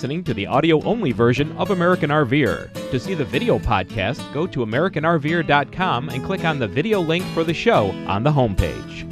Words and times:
listening 0.00 0.24
to 0.24 0.32
the 0.32 0.46
audio 0.46 0.82
only 0.84 1.12
version 1.12 1.52
of 1.58 1.72
American 1.72 2.08
RVer. 2.08 2.72
To 2.90 2.98
see 2.98 3.12
the 3.12 3.22
video 3.22 3.58
podcast, 3.58 4.32
go 4.32 4.46
to 4.46 4.60
AmericanRVer.com 4.60 6.08
and 6.08 6.24
click 6.24 6.42
on 6.42 6.58
the 6.58 6.66
video 6.66 7.00
link 7.00 7.22
for 7.34 7.44
the 7.44 7.52
show 7.52 7.90
on 8.06 8.22
the 8.22 8.30
homepage. 8.30 9.06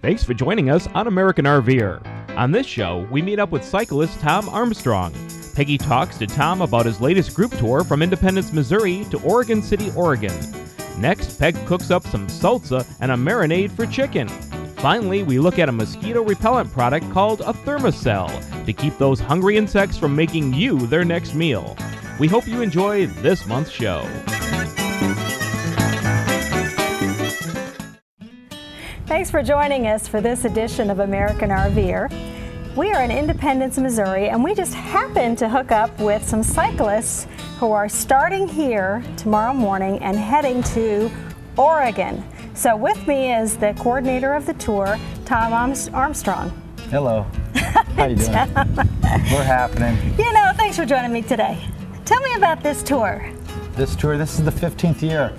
Thanks 0.00 0.24
for 0.24 0.32
joining 0.32 0.70
us 0.70 0.86
on 0.94 1.08
American 1.08 1.44
RVer. 1.44 2.06
On 2.38 2.52
this 2.52 2.66
show, 2.66 3.06
we 3.10 3.20
meet 3.20 3.38
up 3.38 3.50
with 3.50 3.62
cyclist 3.62 4.18
Tom 4.20 4.48
Armstrong. 4.48 5.12
Peggy 5.54 5.78
talks 5.78 6.18
to 6.18 6.26
Tom 6.26 6.62
about 6.62 6.84
his 6.84 7.00
latest 7.00 7.32
group 7.32 7.56
tour 7.58 7.84
from 7.84 8.02
Independence, 8.02 8.52
Missouri 8.52 9.04
to 9.10 9.20
Oregon 9.22 9.62
City, 9.62 9.92
Oregon. 9.94 10.34
Next, 10.98 11.38
Peg 11.38 11.54
cooks 11.66 11.92
up 11.92 12.04
some 12.04 12.26
salsa 12.26 12.84
and 13.00 13.12
a 13.12 13.14
marinade 13.14 13.70
for 13.70 13.86
chicken. 13.86 14.28
Finally, 14.76 15.22
we 15.22 15.38
look 15.38 15.60
at 15.60 15.68
a 15.68 15.72
mosquito 15.72 16.22
repellent 16.22 16.72
product 16.72 17.08
called 17.12 17.40
a 17.42 17.52
Thermacell 17.52 18.64
to 18.66 18.72
keep 18.72 18.98
those 18.98 19.20
hungry 19.20 19.56
insects 19.56 19.96
from 19.96 20.14
making 20.16 20.52
you 20.52 20.86
their 20.88 21.04
next 21.04 21.34
meal. 21.34 21.76
We 22.18 22.26
hope 22.26 22.48
you 22.48 22.60
enjoy 22.60 23.06
this 23.06 23.46
month's 23.46 23.70
show. 23.70 24.02
Thanks 29.06 29.30
for 29.30 29.42
joining 29.42 29.86
us 29.86 30.08
for 30.08 30.20
this 30.20 30.44
edition 30.44 30.90
of 30.90 30.98
American 30.98 31.50
RVer. 31.50 32.33
We 32.76 32.90
are 32.90 33.02
in 33.02 33.12
Independence, 33.12 33.78
Missouri, 33.78 34.30
and 34.30 34.42
we 34.42 34.52
just 34.52 34.74
happened 34.74 35.38
to 35.38 35.48
hook 35.48 35.70
up 35.70 35.96
with 36.00 36.28
some 36.28 36.42
cyclists 36.42 37.28
who 37.60 37.70
are 37.70 37.88
starting 37.88 38.48
here 38.48 39.00
tomorrow 39.16 39.54
morning 39.54 40.00
and 40.00 40.16
heading 40.16 40.60
to 40.74 41.08
Oregon. 41.56 42.24
So, 42.54 42.76
with 42.76 43.06
me 43.06 43.32
is 43.32 43.56
the 43.56 43.74
coordinator 43.74 44.34
of 44.34 44.44
the 44.46 44.54
tour, 44.54 44.98
Tom 45.24 45.52
Armstrong. 45.52 46.50
Hello. 46.90 47.22
How 47.54 48.06
you 48.06 48.16
doing? 48.16 48.32
We're 48.32 49.44
happening. 49.44 49.96
You 50.18 50.32
know, 50.32 50.50
thanks 50.56 50.76
for 50.76 50.84
joining 50.84 51.12
me 51.12 51.22
today. 51.22 51.64
Tell 52.04 52.20
me 52.22 52.34
about 52.34 52.60
this 52.64 52.82
tour. 52.82 53.30
This 53.74 53.94
tour, 53.94 54.18
this 54.18 54.36
is 54.40 54.44
the 54.44 54.50
15th 54.50 55.00
year 55.00 55.32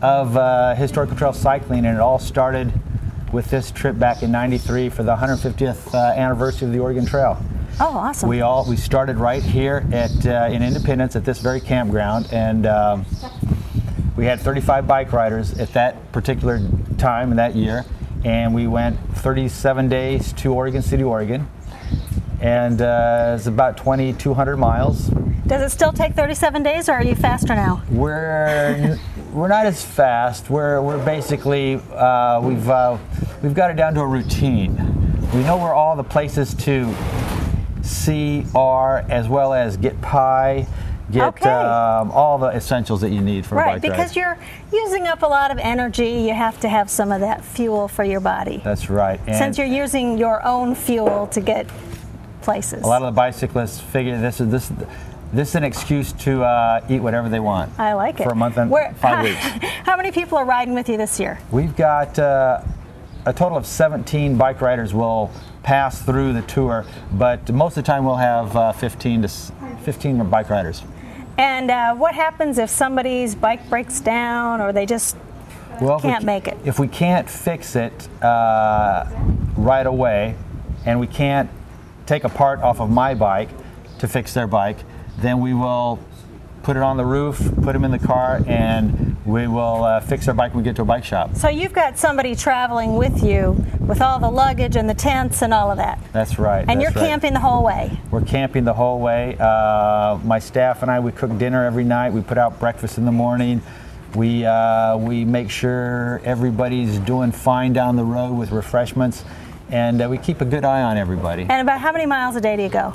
of 0.00 0.36
uh, 0.36 0.74
historical 0.74 1.16
trail 1.16 1.32
cycling, 1.32 1.86
and 1.86 1.96
it 1.96 2.00
all 2.00 2.18
started 2.18 2.72
with 3.32 3.50
this 3.50 3.70
trip 3.70 3.98
back 3.98 4.22
in 4.22 4.30
'93 4.30 4.88
for 4.90 5.02
the 5.02 5.16
150th 5.16 5.94
uh, 5.94 6.12
anniversary 6.14 6.66
of 6.66 6.72
the 6.72 6.78
Oregon 6.78 7.06
Trail. 7.06 7.42
Oh, 7.80 7.96
awesome! 7.96 8.28
We 8.28 8.42
all 8.42 8.66
we 8.68 8.76
started 8.76 9.16
right 9.16 9.42
here 9.42 9.84
at 9.92 10.26
uh, 10.26 10.48
in 10.52 10.62
Independence 10.62 11.16
at 11.16 11.24
this 11.24 11.40
very 11.40 11.60
campground, 11.60 12.28
and 12.32 12.66
um, 12.66 13.06
we 14.16 14.26
had 14.26 14.40
35 14.40 14.86
bike 14.86 15.12
riders 15.12 15.58
at 15.58 15.72
that 15.72 16.12
particular 16.12 16.60
time 16.98 17.30
in 17.30 17.36
that 17.38 17.56
year, 17.56 17.84
and 18.24 18.54
we 18.54 18.66
went 18.66 18.98
37 19.16 19.88
days 19.88 20.32
to 20.34 20.52
Oregon 20.52 20.82
City, 20.82 21.02
Oregon, 21.02 21.48
and 22.40 22.82
uh, 22.82 23.34
it's 23.36 23.46
about 23.46 23.78
2,200 23.78 24.56
miles. 24.56 25.08
Does 25.46 25.62
it 25.62 25.70
still 25.70 25.92
take 25.92 26.14
37 26.14 26.62
days, 26.62 26.88
or 26.88 26.92
are 26.92 27.04
you 27.04 27.14
faster 27.14 27.54
now? 27.54 27.82
We're 27.90 28.98
we're 29.32 29.48
not 29.48 29.66
as 29.66 29.84
fast. 29.84 30.50
We're 30.50 30.80
we're 30.80 31.04
basically 31.04 31.80
uh, 31.92 32.40
we've 32.42 32.68
uh, 32.68 32.98
we've 33.42 33.54
got 33.54 33.70
it 33.70 33.74
down 33.76 33.94
to 33.94 34.00
a 34.00 34.06
routine. 34.06 34.74
We 35.34 35.42
know 35.42 35.56
where 35.56 35.74
all 35.74 35.96
the 35.96 36.04
places 36.04 36.54
to 36.54 36.94
see 37.82 38.44
are, 38.54 38.98
as 39.08 39.28
well 39.28 39.52
as 39.52 39.76
get 39.76 40.00
pie, 40.00 40.66
get 41.10 41.24
Okay. 41.28 41.50
um, 41.50 42.10
all 42.12 42.38
the 42.38 42.48
essentials 42.48 43.00
that 43.00 43.10
you 43.10 43.20
need 43.20 43.44
for 43.44 43.56
a 43.56 43.58
Right, 43.58 43.72
bike 43.74 43.82
because 43.82 44.16
ride. 44.16 44.36
you're 44.70 44.82
using 44.84 45.06
up 45.06 45.22
a 45.22 45.26
lot 45.26 45.50
of 45.50 45.58
energy, 45.58 46.08
you 46.10 46.34
have 46.34 46.58
to 46.60 46.68
have 46.68 46.88
some 46.88 47.10
of 47.12 47.20
that 47.20 47.44
fuel 47.44 47.88
for 47.88 48.04
your 48.04 48.20
body. 48.20 48.60
That's 48.64 48.88
right. 48.88 49.20
And 49.26 49.36
Since 49.36 49.58
you're 49.58 49.66
using 49.66 50.16
your 50.16 50.44
own 50.46 50.74
fuel 50.74 51.26
to 51.28 51.40
get 51.40 51.66
places. 52.42 52.82
a 52.82 52.86
lot 52.86 53.02
of 53.02 53.12
the 53.14 53.16
bicyclists 53.16 53.80
figure 53.80 54.18
this 54.20 54.40
is 54.40 54.48
this 54.50 54.72
this 55.32 55.48
is 55.50 55.54
an 55.54 55.64
excuse 55.64 56.12
to 56.12 56.44
uh, 56.44 56.84
eat 56.90 57.00
whatever 57.00 57.30
they 57.30 57.40
want. 57.40 57.72
I 57.80 57.94
like 57.94 58.20
it. 58.20 58.24
for 58.24 58.30
a 58.30 58.34
month 58.34 58.58
and 58.58 58.70
Where- 58.70 58.92
five 58.94 59.24
weeks. 59.24 59.40
How 59.84 59.96
many 59.96 60.12
people 60.12 60.36
are 60.36 60.44
riding 60.44 60.74
with 60.74 60.90
you 60.90 60.98
this 60.98 61.18
year? 61.18 61.38
We've 61.50 61.74
got 61.74 62.18
uh, 62.18 62.60
a 63.24 63.32
total 63.32 63.56
of 63.56 63.66
17 63.66 64.36
bike 64.36 64.60
riders 64.60 64.92
will 64.92 65.30
pass 65.62 66.02
through 66.02 66.32
the 66.32 66.42
tour, 66.42 66.84
but 67.12 67.50
most 67.52 67.76
of 67.76 67.84
the 67.84 67.86
time 67.86 68.04
we'll 68.04 68.16
have 68.16 68.56
uh, 68.56 68.72
15 68.72 69.22
to 69.22 69.28
15 69.28 70.28
bike 70.28 70.50
riders. 70.50 70.82
And 71.38 71.70
uh, 71.70 71.94
what 71.94 72.14
happens 72.14 72.58
if 72.58 72.68
somebody's 72.68 73.34
bike 73.34 73.68
breaks 73.70 74.00
down 74.00 74.60
or 74.60 74.72
they 74.72 74.86
just 74.86 75.16
Well, 75.80 76.00
Can't 76.00 76.20
ca- 76.22 76.26
make 76.26 76.48
it. 76.48 76.58
If 76.64 76.78
we 76.78 76.88
can't 76.88 77.28
fix 77.30 77.76
it 77.76 78.08
uh, 78.22 79.08
right 79.56 79.86
away, 79.86 80.36
and 80.84 80.98
we 80.98 81.06
can't 81.06 81.48
take 82.06 82.24
a 82.24 82.28
part 82.28 82.60
off 82.60 82.80
of 82.80 82.90
my 82.90 83.14
bike 83.14 83.50
to 84.00 84.08
fix 84.08 84.34
their 84.34 84.48
bike, 84.48 84.78
then 85.18 85.40
we 85.40 85.54
will 85.54 86.00
put 86.64 86.76
it 86.76 86.82
on 86.82 86.96
the 86.96 87.04
roof, 87.04 87.38
put 87.62 87.72
them 87.72 87.84
in 87.84 87.92
the 87.92 87.98
car, 87.98 88.42
and 88.46 89.11
we 89.24 89.46
will 89.46 89.84
uh, 89.84 90.00
fix 90.00 90.26
our 90.26 90.34
bike 90.34 90.52
when 90.52 90.62
we 90.62 90.68
get 90.68 90.76
to 90.76 90.82
a 90.82 90.84
bike 90.84 91.04
shop. 91.04 91.34
So 91.36 91.48
you've 91.48 91.72
got 91.72 91.96
somebody 91.98 92.34
traveling 92.34 92.96
with 92.96 93.22
you 93.22 93.52
with 93.80 94.00
all 94.00 94.18
the 94.18 94.30
luggage 94.30 94.76
and 94.76 94.88
the 94.88 94.94
tents 94.94 95.42
and 95.42 95.54
all 95.54 95.70
of 95.70 95.76
that. 95.76 96.00
That's 96.12 96.38
right. 96.38 96.64
And 96.68 96.82
you're 96.82 96.90
right. 96.90 97.06
camping 97.06 97.32
the 97.32 97.40
whole 97.40 97.62
way. 97.62 97.98
We're 98.10 98.24
camping 98.24 98.64
the 98.64 98.74
whole 98.74 99.00
way. 99.00 99.36
Uh, 99.38 100.18
my 100.24 100.38
staff 100.38 100.82
and 100.82 100.90
I, 100.90 100.98
we 100.98 101.12
cook 101.12 101.36
dinner 101.38 101.64
every 101.64 101.84
night. 101.84 102.12
We 102.12 102.20
put 102.20 102.38
out 102.38 102.58
breakfast 102.58 102.98
in 102.98 103.04
the 103.04 103.12
morning. 103.12 103.62
We, 104.16 104.44
uh, 104.44 104.96
we 104.96 105.24
make 105.24 105.50
sure 105.50 106.20
everybody's 106.24 106.98
doing 106.98 107.32
fine 107.32 107.72
down 107.72 107.96
the 107.96 108.04
road 108.04 108.34
with 108.34 108.50
refreshments. 108.50 109.24
And 109.70 110.02
uh, 110.02 110.08
we 110.08 110.18
keep 110.18 110.40
a 110.40 110.44
good 110.44 110.64
eye 110.64 110.82
on 110.82 110.96
everybody. 110.96 111.42
And 111.42 111.62
about 111.62 111.80
how 111.80 111.92
many 111.92 112.06
miles 112.06 112.36
a 112.36 112.40
day 112.40 112.56
do 112.56 112.62
you 112.62 112.68
go? 112.68 112.94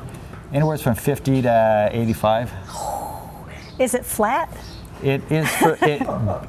Anywhere 0.54 0.78
from 0.78 0.96
50 0.96 1.42
to 1.44 1.90
85. 1.92 2.52
Is 3.80 3.94
it 3.94 4.06
flat? 4.06 4.50
It 5.04 5.22
is 5.32 5.48
for, 5.58 5.78
it, 5.82 6.00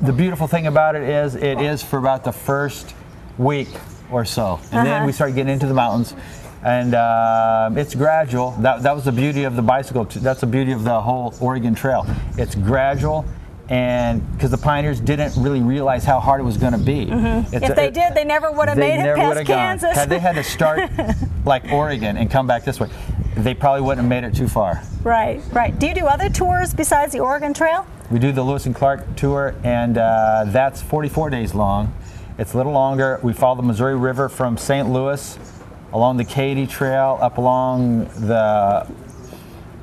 the 0.01 0.13
beautiful 0.13 0.47
thing 0.47 0.67
about 0.67 0.95
it 0.97 1.03
is 1.03 1.35
it 1.35 1.61
is 1.61 1.83
for 1.83 1.99
about 1.99 2.25
the 2.25 2.33
first 2.33 2.95
week 3.37 3.69
or 4.11 4.25
so. 4.25 4.59
And 4.73 4.87
then 4.87 4.95
Uh-huh. 4.97 5.07
we 5.07 5.13
start 5.13 5.35
getting 5.35 5.53
into 5.53 5.67
the 5.67 5.75
mountains. 5.75 6.15
And 6.65 6.95
um 6.95 7.79
it's 7.79 7.95
gradual. 7.95 8.51
That, 8.61 8.83
that 8.83 8.95
was 8.95 9.05
the 9.05 9.13
beauty 9.13 9.45
of 9.45 9.55
the 9.55 9.63
bicycle. 9.63 10.05
That's 10.05 10.41
the 10.41 10.47
beauty 10.47 10.73
of 10.73 10.83
the 10.83 11.01
whole 11.01 11.33
Oregon 11.41 11.75
Trail. 11.75 12.05
It's 12.37 12.55
gradual, 12.57 13.25
and 13.69 14.21
because 14.33 14.51
the 14.51 14.59
pioneers 14.59 14.99
didn't 14.99 15.35
really 15.41 15.61
realize 15.63 16.05
how 16.05 16.19
hard 16.19 16.41
it 16.41 16.45
was 16.45 16.57
going 16.57 16.73
to 16.73 16.79
be. 16.79 17.07
Mm-hmm. 17.07 17.55
If 17.55 17.63
a- 17.71 17.75
they 17.75 17.91
did, 17.91 18.15
they 18.15 18.25
never 18.25 18.51
would 18.51 18.69
have 18.69 18.77
made 18.79 18.99
it 18.99 19.15
past. 19.15 19.47
Kansas. 19.47 19.95
Had 19.95 20.09
they 20.09 20.19
had 20.19 20.35
to 20.35 20.43
start 20.43 20.91
like 21.45 21.71
Oregon 21.71 22.17
and 22.17 22.29
come 22.29 22.47
back 22.49 22.65
this 22.65 22.81
way, 22.81 22.89
they 23.37 23.55
probably 23.55 23.83
wouldn't 23.83 24.01
have 24.05 24.09
made 24.09 24.25
it 24.27 24.35
too 24.35 24.49
far. 24.49 24.83
right, 25.05 25.41
right. 25.53 25.79
Do 25.79 25.87
you 25.87 25.95
do 25.95 26.07
other 26.07 26.29
tours 26.29 26.75
besides 26.75 27.13
the 27.13 27.21
Oregon 27.21 27.55
Trail? 27.55 27.87
We 28.11 28.19
do 28.19 28.33
the 28.33 28.43
Lewis 28.43 28.65
and 28.65 28.75
Clark 28.75 29.17
tour, 29.17 29.55
and 29.63 29.99
uh, 29.99 30.45
that's 30.47 30.81
44 30.81 31.29
days 31.29 31.55
long. 31.55 31.95
It's 32.39 32.55
a 32.55 32.57
little 32.57 32.73
longer. 32.73 33.21
We 33.23 33.35
follow 33.35 33.57
the 33.57 33.63
Missouri 33.63 33.97
River 33.97 34.31
from 34.31 34.57
St. 34.57 34.89
Louis 34.89 35.39
along 35.93 36.17
the 36.17 36.25
Katy 36.25 36.67
Trail, 36.67 37.19
up 37.21 37.37
along 37.37 38.07
the 38.07 38.91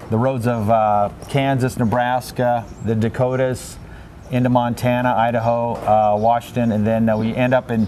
the 0.09 0.17
roads 0.17 0.47
of 0.47 0.71
uh, 0.71 1.09
Kansas, 1.29 1.77
Nebraska, 1.77 2.65
the 2.83 2.95
Dakotas, 2.95 3.77
into 4.31 4.49
Montana, 4.49 5.09
Idaho, 5.09 5.73
uh, 5.75 6.17
Washington, 6.17 6.71
and 6.71 6.85
then 6.85 7.07
uh, 7.09 7.17
we 7.17 7.35
end 7.35 7.53
up 7.53 7.69
in 7.69 7.87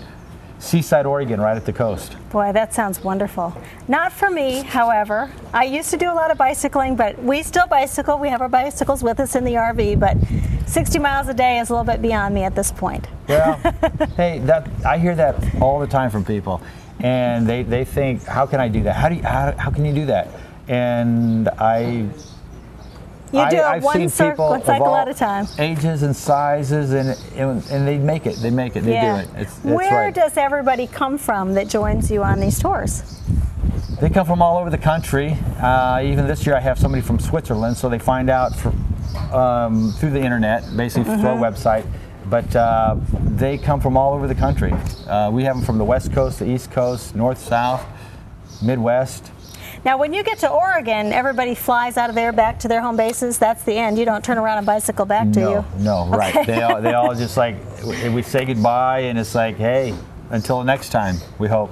Seaside, 0.59 1.05
Oregon, 1.05 1.39
right 1.39 1.55
at 1.55 1.65
the 1.65 1.73
coast. 1.73 2.15
Boy, 2.29 2.51
that 2.51 2.73
sounds 2.73 3.03
wonderful. 3.03 3.55
Not 3.87 4.11
for 4.11 4.29
me, 4.29 4.63
however. 4.63 5.31
I 5.53 5.65
used 5.65 5.91
to 5.91 5.97
do 5.97 6.11
a 6.11 6.13
lot 6.13 6.31
of 6.31 6.37
bicycling, 6.37 6.95
but 6.95 7.21
we 7.21 7.43
still 7.43 7.67
bicycle. 7.67 8.17
We 8.17 8.29
have 8.29 8.41
our 8.41 8.49
bicycles 8.49 9.03
with 9.03 9.19
us 9.19 9.35
in 9.35 9.43
the 9.43 9.53
RV, 9.53 9.99
but 9.99 10.17
60 10.67 10.99
miles 10.99 11.27
a 11.27 11.33
day 11.33 11.59
is 11.59 11.69
a 11.69 11.73
little 11.73 11.85
bit 11.85 12.01
beyond 12.01 12.33
me 12.33 12.43
at 12.43 12.55
this 12.55 12.71
point. 12.71 13.07
Well, 13.27 13.53
hey, 14.17 14.39
that 14.39 14.67
I 14.85 14.97
hear 14.97 15.15
that 15.15 15.61
all 15.61 15.79
the 15.79 15.87
time 15.87 16.09
from 16.09 16.25
people, 16.25 16.61
and 16.99 17.47
they, 17.47 17.63
they 17.63 17.85
think, 17.85 18.23
how 18.25 18.45
can 18.47 18.59
I 18.59 18.67
do 18.67 18.83
that? 18.83 18.95
How 18.95 19.09
do 19.09 19.15
you, 19.15 19.23
how, 19.23 19.51
how 19.57 19.69
can 19.69 19.85
you 19.85 19.93
do 19.93 20.07
that? 20.07 20.29
And 20.67 21.47
I 21.49 22.09
You 23.33 23.39
I, 23.39 23.49
do 23.49 23.57
it 23.57 23.61
I've 23.63 23.83
one 23.83 24.07
seen 24.09 24.29
people 24.31 24.49
one 24.49 24.63
cycle 24.63 24.85
of 24.87 24.91
all 24.91 24.95
at 24.95 25.07
a 25.09 25.13
time. 25.13 25.47
ages 25.59 26.03
and 26.03 26.15
sizes, 26.15 26.91
and, 26.93 27.09
and 27.35 27.63
and 27.69 27.87
they 27.87 27.97
make 27.97 28.25
it. 28.25 28.37
They 28.37 28.49
make 28.51 28.75
it. 28.75 28.81
They 28.85 28.93
yeah. 28.93 29.23
do 29.23 29.29
it. 29.29 29.41
It's, 29.41 29.55
it's 29.57 29.63
Where 29.65 30.05
right. 30.05 30.13
does 30.13 30.37
everybody 30.37 30.87
come 30.87 31.17
from 31.17 31.53
that 31.55 31.67
joins 31.67 32.09
you 32.09 32.23
on 32.23 32.39
these 32.39 32.57
tours? 32.59 33.19
They 33.99 34.09
come 34.09 34.25
from 34.27 34.41
all 34.41 34.57
over 34.57 34.69
the 34.69 34.77
country. 34.77 35.35
Uh, 35.59 36.01
even 36.03 36.27
this 36.27 36.45
year, 36.45 36.55
I 36.55 36.59
have 36.59 36.77
somebody 36.79 37.01
from 37.01 37.19
Switzerland, 37.19 37.75
so 37.77 37.89
they 37.89 37.97
find 37.99 38.29
out 38.29 38.55
for, 38.55 38.69
um, 39.35 39.91
through 39.93 40.11
the 40.11 40.21
internet, 40.21 40.63
basically 40.77 41.05
through 41.05 41.23
Mm-hmm. 41.23 41.43
our 41.43 41.51
website. 41.51 41.85
But 42.29 42.55
uh, 42.55 42.95
they 43.23 43.57
come 43.57 43.81
from 43.81 43.97
all 43.97 44.13
over 44.13 44.27
the 44.27 44.35
country. 44.35 44.71
Uh, 45.07 45.31
we 45.31 45.43
have 45.43 45.55
them 45.55 45.65
from 45.65 45.77
the 45.79 45.85
West 45.85 46.13
Coast, 46.13 46.39
the 46.39 46.49
East 46.49 46.71
Coast, 46.71 47.15
North, 47.15 47.39
South, 47.39 47.83
Midwest. 48.61 49.31
Now, 49.87 49.97
when 49.97 50.11
you 50.11 50.21
get 50.21 50.39
to 50.39 50.49
Oregon, 50.49 51.13
everybody 51.13 51.55
flies 51.55 51.95
out 51.95 52.09
of 52.09 52.15
there 52.15 52.33
back 52.33 52.59
to 52.59 52.67
their 52.67 52.81
home 52.81 52.97
bases. 52.97 53.37
That's 53.37 53.63
the 53.63 53.71
end. 53.71 53.97
You 53.97 54.03
don't 54.03 54.21
turn 54.21 54.37
around 54.37 54.57
and 54.57 54.67
bicycle 54.67 55.05
back, 55.05 55.31
do 55.31 55.39
no, 55.39 55.51
you? 55.53 55.65
No, 55.81 56.07
right. 56.09 56.35
Okay. 56.35 56.43
They 56.43 56.61
all, 56.61 56.81
they 56.81 56.93
all 56.93 57.15
just 57.15 57.37
like 57.37 57.55
we 58.13 58.21
say 58.21 58.43
goodbye, 58.43 58.99
and 59.03 59.17
it's 59.17 59.33
like, 59.33 59.55
hey, 59.55 59.95
until 60.29 60.61
next 60.65 60.89
time. 60.89 61.15
We 61.39 61.47
hope. 61.47 61.71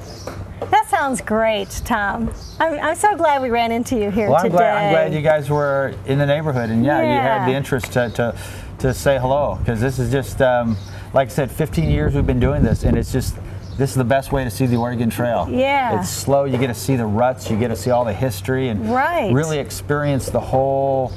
That 0.71 0.88
sounds 0.88 1.19
great, 1.19 1.69
Tom. 1.83 2.33
I'm, 2.57 2.79
I'm 2.79 2.95
so 2.95 3.17
glad 3.17 3.41
we 3.41 3.50
ran 3.50 3.73
into 3.73 3.97
you 3.97 4.09
here 4.09 4.29
Well, 4.29 4.38
I'm 4.38 4.44
today. 4.44 4.56
glad. 4.59 4.85
I'm 4.85 4.94
glad 4.94 5.13
you 5.13 5.21
guys 5.21 5.50
were 5.50 5.94
in 6.06 6.18
the 6.18 6.25
neighborhood, 6.25 6.69
and 6.69 6.85
yeah, 6.85 7.01
you 7.01 7.21
had 7.21 7.45
the 7.50 7.53
interest 7.53 7.91
to 7.91 8.09
to, 8.11 8.38
to 8.79 8.94
say 8.94 9.19
hello 9.19 9.57
because 9.59 9.81
this 9.81 10.00
is 10.00 10.09
just 10.09 10.41
um, 10.41 10.77
like 11.13 11.27
I 11.27 11.31
said, 11.31 11.51
15 11.51 11.89
years 11.89 12.15
we've 12.15 12.25
been 12.25 12.39
doing 12.39 12.63
this, 12.63 12.85
and 12.85 12.97
it's 12.97 13.11
just. 13.11 13.35
This 13.77 13.89
is 13.89 13.95
the 13.98 14.06
best 14.06 14.31
way 14.31 14.45
to 14.45 14.50
see 14.50 14.66
the 14.68 14.77
Oregon 14.77 15.10
Trail. 15.10 15.48
Yeah. 15.51 16.00
It's 16.00 16.10
slow. 16.10 16.45
You 16.45 16.57
get 16.57 16.68
to 16.68 16.74
see 16.74 16.95
the 16.95 17.06
ruts. 17.06 17.50
You 17.51 17.57
get 17.57 17.68
to 17.69 17.75
see 17.75 17.92
all 17.92 18.06
the 18.06 18.13
history 18.13 18.69
and 18.69 18.89
Right. 18.94 19.33
really 19.33 19.60
experience 19.60 20.30
the 20.30 20.39
whole, 20.39 21.12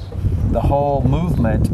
the 0.50 0.60
whole 0.60 1.02
movement, 1.02 1.68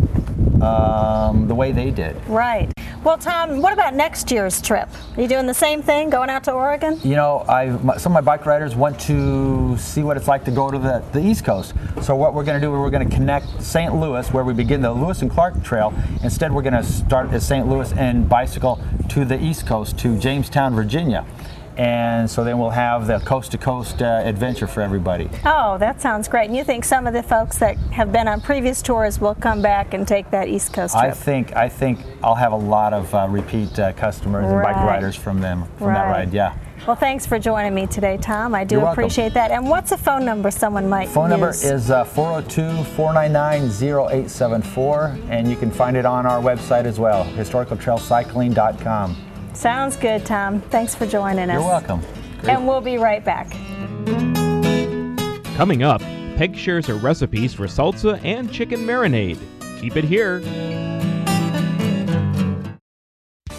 um, 0.63 1.49
the 1.49 1.55
way 1.55 1.73
they 1.73 1.91
did. 1.91 2.17
Right. 2.29 2.71
Well, 3.05 3.19
Tom, 3.19 3.61
what 3.61 3.75
about 3.75 3.95
next 3.95 4.31
year's 4.31 4.63
trip? 4.63 4.89
Are 5.15 5.21
you 5.21 5.29
doing 5.29 5.47
the 5.47 5.53
same 5.53 5.83
thing, 5.83 6.09
going 6.09 6.31
out 6.31 6.45
to 6.45 6.53
Oregon? 6.53 6.99
You 7.05 7.17
know, 7.17 7.45
I 7.47 7.69
some 7.99 8.13
of 8.13 8.15
my 8.15 8.23
bike 8.23 8.47
riders 8.47 8.75
want 8.75 8.99
to 9.01 9.77
see 9.77 10.03
what 10.03 10.17
it's 10.17 10.27
like 10.27 10.43
to 10.47 10.51
go 10.51 10.71
to 10.71 10.79
the, 10.79 11.05
the 11.13 11.21
East 11.21 11.45
Coast. 11.45 11.75
So 12.01 12.17
what 12.17 12.33
we're 12.33 12.45
going 12.45 12.59
to 12.59 12.67
do, 12.67 12.75
is 12.75 12.81
we're 12.81 12.89
going 12.89 13.07
to 13.07 13.15
connect 13.15 13.63
St. 13.63 13.95
Louis, 13.95 14.27
where 14.33 14.43
we 14.43 14.55
begin 14.55 14.81
the 14.81 14.91
Lewis 14.91 15.21
and 15.21 15.31
Clark 15.31 15.63
Trail. 15.63 15.93
Instead, 16.23 16.51
we're 16.51 16.63
going 16.63 16.73
to 16.73 16.83
start 16.83 17.31
at 17.31 17.43
St. 17.43 17.69
Louis 17.69 17.93
and 17.93 18.27
bicycle 18.27 18.81
to 19.11 19.27
the 19.27 19.39
East 19.39 19.67
Coast 19.67 19.99
to 19.99 20.19
Jamestown, 20.19 20.75
Virginia. 20.75 21.27
And 21.77 22.31
so 22.31 22.45
then 22.45 22.59
we'll 22.59 22.71
have 22.71 23.07
the 23.07 23.19
coast 23.21 23.53
to 23.53 23.59
coast 23.59 24.01
uh, 24.01 24.23
adventure 24.25 24.67
for 24.67 24.81
everybody. 24.81 25.29
Oh, 25.45 25.77
that 25.79 26.01
sounds 26.01 26.29
great. 26.29 26.47
And 26.47 26.57
you 26.57 26.65
think 26.65 26.85
some 26.85 27.07
of 27.07 27.15
the 27.15 27.23
folks 27.23 27.59
that 27.59 27.77
have 27.93 28.13
been 28.13 28.29
on 28.29 28.41
previous 28.41 28.81
tours 28.83 29.21
will 29.21 29.35
come 29.35 29.61
back 29.61 29.95
and 29.95 30.07
take 30.07 30.31
that 30.31 30.49
East 30.49 30.73
Coast 30.73 30.95
trip? 30.95 31.05
I 31.05 31.11
think 31.11 31.57
I 31.57 31.69
think 31.69 32.01
I'll 32.23 32.35
have 32.35 32.53
a 32.53 32.57
lot 32.57 32.93
of 32.93 33.13
uh, 33.15 33.27
repeat 33.29 33.79
uh, 33.79 33.93
customers 33.93 34.51
and 34.51 34.63
bike 34.63 34.77
riders 34.77 35.17
from 35.17 35.41
them 35.41 35.65
from 35.79 35.95
that 35.95 36.05
ride. 36.05 36.33
Yeah. 36.33 36.57
Well, 36.87 36.97
thanks 36.97 37.25
for 37.25 37.39
joining 37.39 37.75
me 37.75 37.87
today, 37.87 38.19
Tom. 38.19 38.55
I 38.55 38.65
do 38.65 38.75
You're 38.75 38.85
welcome. 38.85 39.05
appreciate 39.05 39.33
that. 39.35 39.51
And 39.51 39.71
what's 39.71 39.93
a 39.93 39.97
phone 39.97 40.23
number 40.25 40.51
someone 40.51 40.87
might 40.87 41.09
Phone 41.09 41.31
number 41.31 41.49
is 41.49 41.91
uh, 41.91 42.05
402 42.05 42.85
499 42.91 43.63
0874, 44.23 45.19
and 45.31 45.49
you 45.49 45.57
can 45.57 45.71
find 45.71 45.97
it 45.97 46.05
on 46.05 46.27
our 46.27 46.43
website 46.43 46.85
as 46.85 47.01
well, 47.01 47.25
historicaltrailcycling.com. 47.37 49.17
Sounds 49.55 49.97
good, 49.97 50.27
Tom. 50.27 50.61
Thanks 50.61 50.95
for 50.95 51.07
joining 51.07 51.51
us. 51.51 51.55
You're 51.55 51.63
welcome. 51.63 52.01
Great. 52.41 52.55
And 52.55 52.67
we'll 52.67 52.81
be 52.81 52.99
right 52.99 53.25
back. 53.25 53.51
Coming 55.57 55.83
up, 55.83 56.01
Peg 56.37 56.57
shares 56.57 56.87
her 56.87 56.95
recipes 56.95 57.55
for 57.55 57.67
salsa 57.67 58.23
and 58.25 58.53
chicken 58.53 58.81
marinade. 58.81 59.39
Keep 59.81 59.97
it 59.97 60.05
here. 60.05 60.41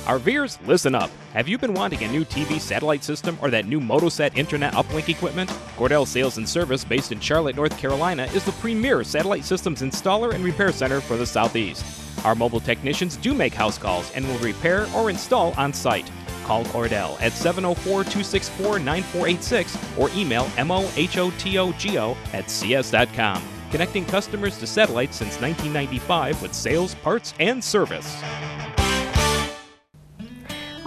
RVers, 0.05 0.59
listen 0.67 0.93
up. 0.93 1.09
Have 1.33 1.47
you 1.47 1.57
been 1.57 1.73
wanting 1.73 2.03
a 2.03 2.11
new 2.11 2.23
TV 2.23 2.59
satellite 2.59 3.03
system 3.03 3.39
or 3.41 3.49
that 3.49 3.65
new 3.65 3.79
Motosat 3.79 4.37
internet 4.37 4.73
uplink 4.73 5.09
equipment? 5.09 5.49
Cordell 5.77 6.05
Sales 6.05 6.37
and 6.37 6.47
Service, 6.47 6.85
based 6.85 7.11
in 7.11 7.19
Charlotte, 7.19 7.55
North 7.55 7.75
Carolina, 7.75 8.25
is 8.25 8.43
the 8.43 8.51
premier 8.53 9.03
satellite 9.03 9.43
systems 9.43 9.81
installer 9.81 10.35
and 10.35 10.43
repair 10.43 10.71
center 10.71 11.01
for 11.01 11.17
the 11.17 11.25
Southeast. 11.25 11.83
Our 12.23 12.35
mobile 12.35 12.59
technicians 12.59 13.17
do 13.17 13.33
make 13.33 13.55
house 13.55 13.79
calls 13.79 14.11
and 14.11 14.27
will 14.27 14.37
repair 14.37 14.87
or 14.93 15.09
install 15.09 15.53
on 15.53 15.73
site. 15.73 16.11
Call 16.43 16.63
Cordell 16.65 17.19
at 17.19 17.31
704 17.33 18.03
264 18.03 18.77
9486 18.77 19.97
or 19.97 20.11
email 20.15 20.45
mohotogo 20.57 22.15
at 22.31 22.51
cs.com. 22.51 23.43
Connecting 23.71 24.05
customers 24.05 24.59
to 24.59 24.67
satellites 24.67 25.17
since 25.17 25.41
1995 25.41 26.43
with 26.43 26.53
sales, 26.53 26.93
parts, 26.93 27.33
and 27.39 27.63
service. 27.63 28.21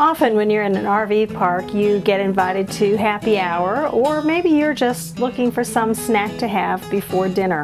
Often, 0.00 0.36
when 0.36 0.48
you're 0.48 0.62
in 0.62 0.76
an 0.76 0.84
RV 0.84 1.34
park, 1.34 1.74
you 1.74 1.98
get 1.98 2.20
invited 2.20 2.70
to 2.72 2.96
happy 2.96 3.36
hour, 3.36 3.88
or 3.88 4.22
maybe 4.22 4.48
you're 4.48 4.72
just 4.72 5.18
looking 5.18 5.50
for 5.50 5.64
some 5.64 5.92
snack 5.92 6.38
to 6.38 6.46
have 6.46 6.88
before 6.88 7.28
dinner. 7.28 7.62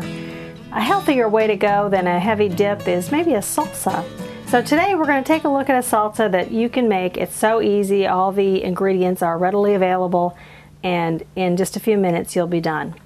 A 0.72 0.80
healthier 0.80 1.28
way 1.28 1.46
to 1.46 1.54
go 1.54 1.88
than 1.88 2.08
a 2.08 2.18
heavy 2.18 2.48
dip 2.48 2.88
is 2.88 3.12
maybe 3.12 3.34
a 3.34 3.38
salsa. 3.38 4.04
So, 4.48 4.60
today 4.60 4.96
we're 4.96 5.06
going 5.06 5.22
to 5.22 5.28
take 5.28 5.44
a 5.44 5.48
look 5.48 5.70
at 5.70 5.76
a 5.76 5.86
salsa 5.86 6.28
that 6.32 6.50
you 6.50 6.68
can 6.68 6.88
make. 6.88 7.16
It's 7.16 7.36
so 7.36 7.62
easy, 7.62 8.04
all 8.08 8.32
the 8.32 8.64
ingredients 8.64 9.22
are 9.22 9.38
readily 9.38 9.74
available, 9.74 10.36
and 10.82 11.22
in 11.36 11.56
just 11.56 11.76
a 11.76 11.80
few 11.80 11.96
minutes, 11.96 12.34
you'll 12.34 12.48
be 12.48 12.60
done. 12.60 12.96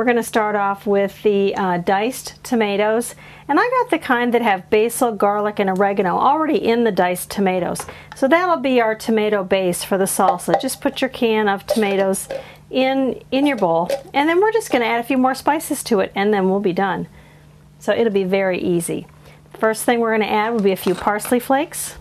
We're 0.00 0.06
going 0.06 0.16
to 0.16 0.22
start 0.22 0.56
off 0.56 0.86
with 0.86 1.22
the 1.24 1.54
uh, 1.54 1.76
diced 1.76 2.42
tomatoes, 2.42 3.14
and 3.46 3.60
I 3.60 3.68
got 3.68 3.90
the 3.90 3.98
kind 3.98 4.32
that 4.32 4.40
have 4.40 4.70
basil, 4.70 5.12
garlic, 5.12 5.58
and 5.58 5.68
oregano 5.68 6.16
already 6.16 6.56
in 6.56 6.84
the 6.84 6.90
diced 6.90 7.30
tomatoes. 7.30 7.82
So 8.16 8.26
that'll 8.26 8.62
be 8.62 8.80
our 8.80 8.94
tomato 8.94 9.44
base 9.44 9.84
for 9.84 9.98
the 9.98 10.06
salsa. 10.06 10.58
Just 10.58 10.80
put 10.80 11.02
your 11.02 11.10
can 11.10 11.48
of 11.50 11.66
tomatoes 11.66 12.28
in 12.70 13.22
in 13.30 13.44
your 13.44 13.58
bowl, 13.58 13.90
and 14.14 14.26
then 14.26 14.40
we're 14.40 14.52
just 14.52 14.72
going 14.72 14.80
to 14.80 14.88
add 14.88 15.00
a 15.00 15.06
few 15.06 15.18
more 15.18 15.34
spices 15.34 15.84
to 15.84 16.00
it, 16.00 16.12
and 16.14 16.32
then 16.32 16.48
we'll 16.48 16.60
be 16.60 16.72
done. 16.72 17.06
So 17.78 17.92
it'll 17.92 18.10
be 18.10 18.24
very 18.24 18.58
easy. 18.58 19.06
First 19.52 19.84
thing 19.84 20.00
we're 20.00 20.16
going 20.16 20.26
to 20.26 20.34
add 20.34 20.54
will 20.54 20.62
be 20.62 20.72
a 20.72 20.76
few 20.76 20.94
parsley 20.94 21.40
flakes. 21.40 21.98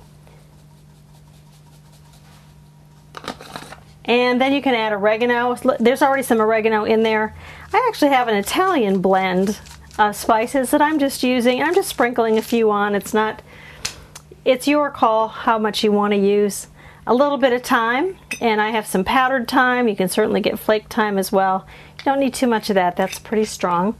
And 4.10 4.42
then 4.42 4.54
you 4.54 4.62
can 4.64 4.74
add 4.74 4.92
oregano. 4.92 5.56
There's 5.80 6.02
already 6.02 6.24
some 6.24 6.42
oregano 6.42 6.84
in 6.84 7.04
there. 7.04 7.36
I 7.72 7.86
actually 7.88 8.10
have 8.10 8.28
an 8.28 8.36
Italian 8.36 9.02
blend 9.02 9.60
of 10.00 10.16
spices 10.16 10.72
that 10.72 10.82
I'm 10.82 10.98
just 10.98 11.22
using. 11.22 11.62
I'm 11.62 11.76
just 11.76 11.90
sprinkling 11.90 12.36
a 12.36 12.42
few 12.42 12.72
on. 12.72 12.96
It's 12.96 13.14
not, 13.14 13.44
it's 14.44 14.68
your 14.68 14.90
call 14.90 15.28
how 15.28 15.60
much 15.60 15.84
you 15.84 15.92
want 15.92 16.14
to 16.14 16.18
use. 16.18 16.66
A 17.06 17.14
little 17.14 17.38
bit 17.38 17.54
of 17.54 17.62
thyme, 17.62 18.18
and 18.42 18.60
I 18.60 18.72
have 18.72 18.88
some 18.88 19.04
powdered 19.04 19.48
thyme. 19.48 19.88
You 19.88 19.96
can 19.96 20.10
certainly 20.10 20.42
get 20.42 20.58
flake 20.58 20.92
thyme 20.92 21.20
as 21.20 21.32
well. 21.32 21.68
You 22.00 22.06
don't 22.06 22.20
need 22.20 22.34
too 22.34 22.48
much 22.48 22.72
of 22.72 22.76
that, 22.76 22.96
that's 22.96 23.20
pretty 23.20 23.46
strong. 23.46 23.96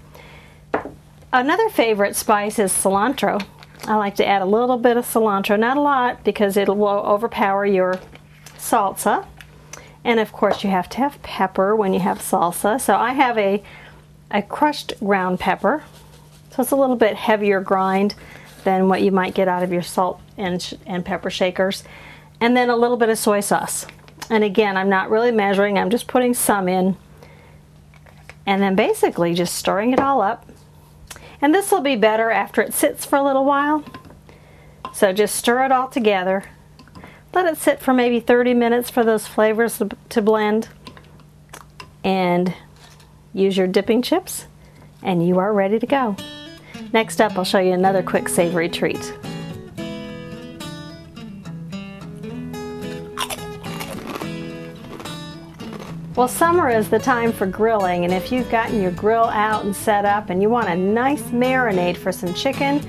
Another 1.32 1.70
favorite 1.70 2.16
spice 2.16 2.58
is 2.58 2.72
cilantro. 2.72 3.46
I 3.86 3.96
like 3.96 4.16
to 4.16 4.26
add 4.26 4.42
a 4.42 4.46
little 4.46 4.78
bit 4.78 4.98
of 4.98 5.06
cilantro, 5.06 5.60
not 5.60 5.78
a 5.78 5.82
lot 5.82 6.24
because 6.24 6.58
it 6.58 6.68
will 6.68 6.88
overpower 6.88 7.64
your 7.64 8.00
salsa. 8.58 9.28
And 10.04 10.20
of 10.20 10.32
course, 10.32 10.64
you 10.64 10.70
have 10.70 10.90
to 10.90 10.98
have 10.98 11.22
pepper 11.22 11.76
when 11.76 11.94
you 11.94 12.00
have 12.00 12.20
salsa. 12.20 12.80
So 12.80 12.96
I 12.96 13.14
have 13.14 13.38
a, 13.38 13.64
a 14.32 14.42
crushed 14.42 14.94
ground 15.00 15.40
pepper. 15.40 15.84
So 16.52 16.64
it's 16.64 16.72
a 16.72 16.76
little 16.76 16.96
bit 16.96 17.16
heavier 17.16 17.62
grind 17.62 18.16
than 18.64 18.88
what 18.88 19.02
you 19.02 19.12
might 19.12 19.34
get 19.34 19.48
out 19.48 19.64
of 19.64 19.72
your 19.72 19.82
salt 19.82 20.22
and, 20.38 20.62
sh- 20.62 20.74
and 20.86 21.06
pepper 21.06 21.30
shakers. 21.30 21.84
And 22.42 22.56
then 22.56 22.70
a 22.70 22.76
little 22.76 22.98
bit 22.98 23.10
of 23.10 23.18
soy 23.18 23.42
sauce. 23.42 23.86
And 24.30 24.44
again, 24.44 24.78
I'm 24.78 24.90
not 24.90 25.10
really 25.10 25.32
measuring, 25.32 25.78
I'm 25.78 25.90
just 25.90 26.08
putting 26.08 26.34
some 26.34 26.68
in. 26.68 26.98
And 28.46 28.62
then 28.62 28.76
basically 28.76 29.34
just 29.34 29.56
stirring 29.56 29.92
it 29.92 30.00
all 30.00 30.22
up. 30.22 30.50
And 31.42 31.54
this 31.54 31.72
will 31.72 31.82
be 31.82 31.96
better 31.96 32.32
after 32.32 32.62
it 32.62 32.74
sits 32.74 33.06
for 33.06 33.18
a 33.18 33.24
little 33.24 33.46
while. 33.46 33.84
So 34.94 35.14
just 35.14 35.36
stir 35.36 35.66
it 35.66 35.72
all 35.72 35.88
together. 35.88 36.44
Let 37.32 37.46
it 37.46 37.58
sit 37.58 37.80
for 37.80 37.94
maybe 37.94 38.20
30 38.20 38.54
minutes 38.54 38.90
for 38.90 39.04
those 39.04 39.28
flavors 39.28 39.82
to, 40.10 40.22
blend. 40.22 40.70
And 42.04 42.54
use 43.34 43.56
your 43.56 43.68
dipping 43.68 44.02
chips, 44.02 44.48
and 45.04 45.28
you 45.28 45.38
are 45.38 45.54
ready 45.54 45.80
to 45.80 45.86
go. 45.86 46.16
Next 46.92 47.22
up, 47.22 47.38
I'll 47.38 47.44
show 47.44 47.60
you 47.60 47.74
another 47.74 48.02
quick 48.02 48.30
savory 48.30 48.70
treat. 48.70 49.14
Well, 56.16 56.28
summer 56.28 56.70
is 56.70 56.90
the 56.90 57.00
time 57.00 57.32
for 57.32 57.46
grilling, 57.46 58.04
and 58.04 58.14
if 58.14 58.32
you've 58.32 58.50
gotten 58.50 58.82
your 58.82 58.92
grill 58.92 59.26
out 59.26 59.64
and 59.64 59.76
set 59.76 60.04
up 60.04 60.30
and 60.30 60.42
you 60.42 60.50
want 60.50 60.68
a 60.68 60.76
nice 60.76 61.22
marinade 61.24 61.96
for 61.96 62.12
some 62.12 62.34
chicken, 62.34 62.82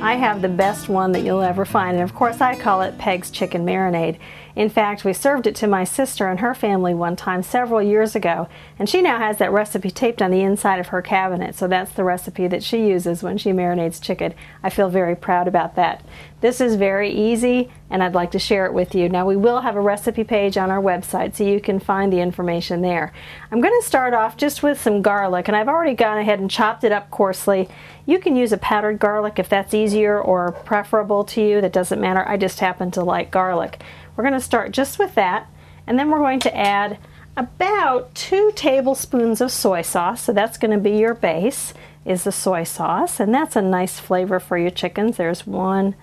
I 0.00 0.14
have 0.14 0.42
the 0.42 0.48
best 0.48 0.88
one 0.88 1.10
that 1.12 1.24
you'll 1.24 1.42
ever 1.42 1.64
find. 1.64 1.96
And 1.96 2.04
of 2.04 2.14
course, 2.14 2.40
I 2.40 2.54
call 2.54 2.82
it 2.82 2.96
Peg's 2.98 3.32
Chicken 3.32 3.66
Marinade. 3.66 4.18
In 4.58 4.68
fact, 4.68 5.04
we 5.04 5.12
served 5.12 5.46
it 5.46 5.54
to 5.54 5.68
my 5.68 5.84
sister 5.84 6.26
and 6.26 6.40
her 6.40 6.52
family 6.52 6.92
one 6.92 7.14
time 7.14 7.44
several 7.44 7.80
years 7.80 8.16
ago, 8.16 8.48
and 8.76 8.88
she 8.88 9.00
now 9.00 9.18
has 9.18 9.38
that 9.38 9.52
recipe 9.52 9.88
taped 9.88 10.20
on 10.20 10.32
the 10.32 10.40
inside 10.40 10.80
of 10.80 10.88
her 10.88 11.00
cabinet. 11.00 11.54
So 11.54 11.68
that's 11.68 11.92
the 11.92 12.02
recipe 12.02 12.48
that 12.48 12.64
she 12.64 12.88
uses 12.88 13.22
when 13.22 13.38
she 13.38 13.52
marinates 13.52 14.02
chicken. 14.02 14.34
I 14.60 14.70
feel 14.70 14.88
very 14.88 15.14
proud 15.14 15.46
about 15.46 15.76
that. 15.76 16.04
This 16.40 16.60
is 16.60 16.74
very 16.74 17.08
easy, 17.08 17.70
and 17.88 18.02
I'd 18.02 18.16
like 18.16 18.32
to 18.32 18.40
share 18.40 18.66
it 18.66 18.74
with 18.74 18.96
you. 18.96 19.08
Now, 19.08 19.26
we 19.26 19.36
will 19.36 19.60
have 19.60 19.76
a 19.76 19.80
recipe 19.80 20.24
page 20.24 20.56
on 20.56 20.70
our 20.70 20.82
website, 20.82 21.36
so 21.36 21.44
you 21.44 21.60
can 21.60 21.78
find 21.78 22.12
the 22.12 22.20
information 22.20 22.82
there. 22.82 23.12
I'm 23.52 23.60
going 23.60 23.80
to 23.80 23.86
start 23.86 24.12
off 24.12 24.36
just 24.36 24.64
with 24.64 24.80
some 24.80 25.02
garlic, 25.02 25.46
and 25.46 25.56
I've 25.56 25.68
already 25.68 25.94
gone 25.94 26.18
ahead 26.18 26.40
and 26.40 26.50
chopped 26.50 26.82
it 26.82 26.90
up 26.90 27.12
coarsely. 27.12 27.68
You 28.06 28.18
can 28.18 28.34
use 28.34 28.52
a 28.52 28.58
powdered 28.58 28.98
garlic 28.98 29.38
if 29.38 29.48
that's 29.48 29.74
easier 29.74 30.20
or 30.20 30.50
preferable 30.50 31.22
to 31.26 31.42
you. 31.42 31.60
That 31.60 31.72
doesn't 31.72 32.00
matter. 32.00 32.26
I 32.28 32.36
just 32.36 32.58
happen 32.58 32.90
to 32.92 33.04
like 33.04 33.30
garlic. 33.30 33.80
We're 34.18 34.24
going 34.24 34.34
to 34.34 34.40
start 34.40 34.72
just 34.72 34.98
with 34.98 35.14
that, 35.14 35.48
and 35.86 35.96
then 35.96 36.10
we're 36.10 36.18
going 36.18 36.40
to 36.40 36.56
add 36.56 36.98
about 37.36 38.12
two 38.16 38.50
tablespoons 38.56 39.40
of 39.40 39.52
soy 39.52 39.82
sauce. 39.82 40.22
So 40.22 40.32
that's 40.32 40.58
going 40.58 40.72
to 40.72 40.78
be 40.78 40.98
your 40.98 41.14
base 41.14 41.72
is 42.04 42.24
the 42.24 42.32
soy 42.32 42.64
sauce, 42.64 43.20
and 43.20 43.32
that's 43.32 43.54
a 43.54 43.62
nice 43.62 44.00
flavor 44.00 44.40
for 44.40 44.58
your 44.58 44.72
chickens. 44.72 45.18
There's 45.18 45.46
one, 45.46 45.94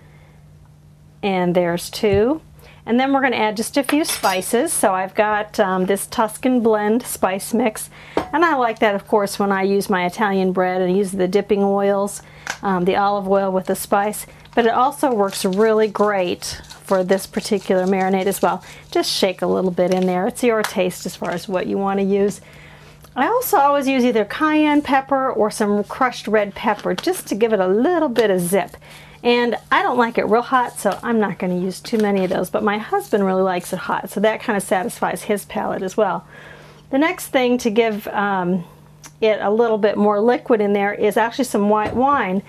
and 1.22 1.54
there's 1.56 1.90
two. 1.90 2.40
And 2.86 2.98
then 2.98 3.12
we're 3.12 3.20
going 3.20 3.34
to 3.34 3.38
add 3.38 3.58
just 3.58 3.76
a 3.76 3.84
few 3.84 4.06
spices. 4.06 4.72
So 4.72 4.94
I've 4.94 5.14
got 5.14 5.60
um, 5.60 5.86
this 5.86 6.08
Tuscan 6.08 6.62
blend 6.62 7.04
spice 7.04 7.54
mix. 7.54 7.90
And 8.16 8.46
I 8.46 8.56
like 8.56 8.80
that, 8.80 8.96
of 8.96 9.10
course, 9.10 9.40
when 9.40 9.52
I 9.52 9.64
use 9.64 9.90
my 9.90 10.06
Italian 10.06 10.54
bread 10.54 10.82
and 10.82 10.96
use 10.96 11.12
the 11.12 11.28
dipping 11.28 11.64
oils, 11.64 12.22
um, 12.62 12.86
the 12.86 12.96
olive 12.96 13.28
oil 13.28 13.52
with 13.52 13.66
the 13.66 13.76
spice. 13.76 14.26
But 14.54 14.68
it 14.68 14.74
also 14.74 15.14
works 15.14 15.44
really 15.44 15.90
great 15.90 16.62
for 16.86 17.04
this 17.04 17.26
particular 17.26 17.86
marinade 17.86 18.28
as 18.28 18.42
well. 18.42 18.64
Just 18.92 19.12
shake 19.12 19.42
a 19.42 19.48
little 19.48 19.72
bit 19.72 19.94
in 19.94 20.06
there. 20.06 20.28
It's 20.28 20.44
your 20.44 20.62
taste 20.62 21.06
as 21.06 21.16
far 21.16 21.32
as 21.32 21.48
what 21.48 21.68
you 21.68 21.78
want 21.78 22.00
to 22.00 22.06
use. 22.06 22.42
I 23.16 23.28
also 23.28 23.58
always 23.58 23.88
use 23.88 24.04
either 24.04 24.26
cayenne 24.26 24.82
pepper 24.82 25.32
or 25.32 25.50
some 25.50 25.84
crushed 25.86 26.28
red 26.28 26.54
pepper 26.54 26.94
just 26.94 27.28
to 27.28 27.36
give 27.36 27.54
it 27.54 27.60
a 27.60 27.68
little 27.68 28.10
bit 28.10 28.30
of 28.30 28.42
zip. 28.42 28.76
And 29.24 29.56
I 29.72 29.82
don't 29.82 29.98
like 29.98 30.18
it 30.18 30.26
real 30.26 30.42
hot, 30.42 30.78
so 30.78 31.00
I'm 31.02 31.20
not 31.20 31.40
going 31.40 31.58
to 31.58 31.66
use 31.66 31.80
too 31.80 31.98
many 31.98 32.24
of 32.26 32.30
those. 32.30 32.50
But 32.50 32.64
my 32.64 32.78
husband 32.78 33.26
really 33.26 33.42
likes 33.42 33.74
it 33.74 33.80
hot, 33.80 34.10
so 34.10 34.20
that 34.20 34.42
kind 34.42 34.56
of 34.56 34.62
satisfies 34.62 35.24
his 35.24 35.46
palate 35.46 35.82
as 35.82 35.98
well. 35.98 36.28
The 36.92 37.00
next 37.00 37.28
thing 37.28 37.58
to 37.60 37.72
give 37.72 38.08
um, 38.10 38.66
it 39.22 39.40
a 39.42 39.50
little 39.50 39.78
bit 39.78 39.98
more 39.98 40.20
liquid 40.20 40.62
in 40.62 40.74
there 40.74 40.94
is 40.94 41.18
actually 41.18 41.46
some 41.46 41.70
white 41.70 41.96
wine. 41.96 42.44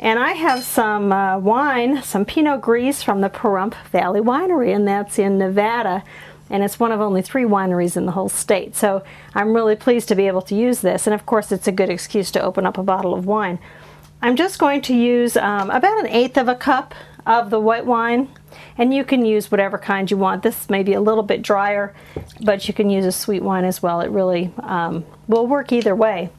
And 0.00 0.18
I 0.18 0.32
have 0.32 0.62
some 0.62 1.12
uh, 1.12 1.38
wine, 1.38 2.02
some 2.02 2.24
Pinot 2.24 2.60
Gris 2.60 3.02
from 3.02 3.20
the 3.20 3.28
Pahrump 3.28 3.74
Valley 3.90 4.20
Winery, 4.20 4.74
and 4.74 4.86
that's 4.86 5.18
in 5.18 5.38
Nevada. 5.38 6.04
And 6.50 6.62
it's 6.62 6.80
one 6.80 6.92
of 6.92 7.00
only 7.00 7.20
three 7.20 7.44
wineries 7.44 7.96
in 7.96 8.06
the 8.06 8.12
whole 8.12 8.28
state. 8.28 8.76
So 8.76 9.02
I'm 9.34 9.54
really 9.54 9.76
pleased 9.76 10.08
to 10.08 10.14
be 10.14 10.28
able 10.28 10.42
to 10.42 10.54
use 10.54 10.80
this. 10.80 11.06
And 11.06 11.14
of 11.14 11.26
course, 11.26 11.52
it's 11.52 11.66
a 11.66 11.72
good 11.72 11.90
excuse 11.90 12.30
to 12.32 12.40
open 12.40 12.64
up 12.64 12.78
a 12.78 12.82
bottle 12.82 13.12
of 13.12 13.26
wine. 13.26 13.58
I'm 14.22 14.36
just 14.36 14.58
going 14.58 14.82
to 14.82 14.94
use 14.94 15.36
um, 15.36 15.70
about 15.70 16.00
an 16.00 16.06
eighth 16.06 16.38
of 16.38 16.48
a 16.48 16.54
cup 16.54 16.94
of 17.26 17.50
the 17.50 17.60
white 17.60 17.84
wine 17.84 18.28
and 18.78 18.94
you 18.94 19.04
can 19.04 19.24
use 19.24 19.50
whatever 19.50 19.76
kind 19.76 20.10
you 20.10 20.16
want. 20.16 20.42
This 20.42 20.70
may 20.70 20.82
be 20.82 20.94
a 20.94 21.00
little 21.00 21.22
bit 21.22 21.42
drier, 21.42 21.94
but 22.40 22.66
you 22.66 22.74
can 22.74 22.88
use 22.88 23.04
a 23.04 23.12
sweet 23.12 23.42
wine 23.42 23.64
as 23.64 23.82
well. 23.82 24.00
It 24.00 24.10
really 24.10 24.52
um, 24.60 25.04
will 25.26 25.46
work 25.46 25.72
either 25.72 25.94
way. 25.94 26.30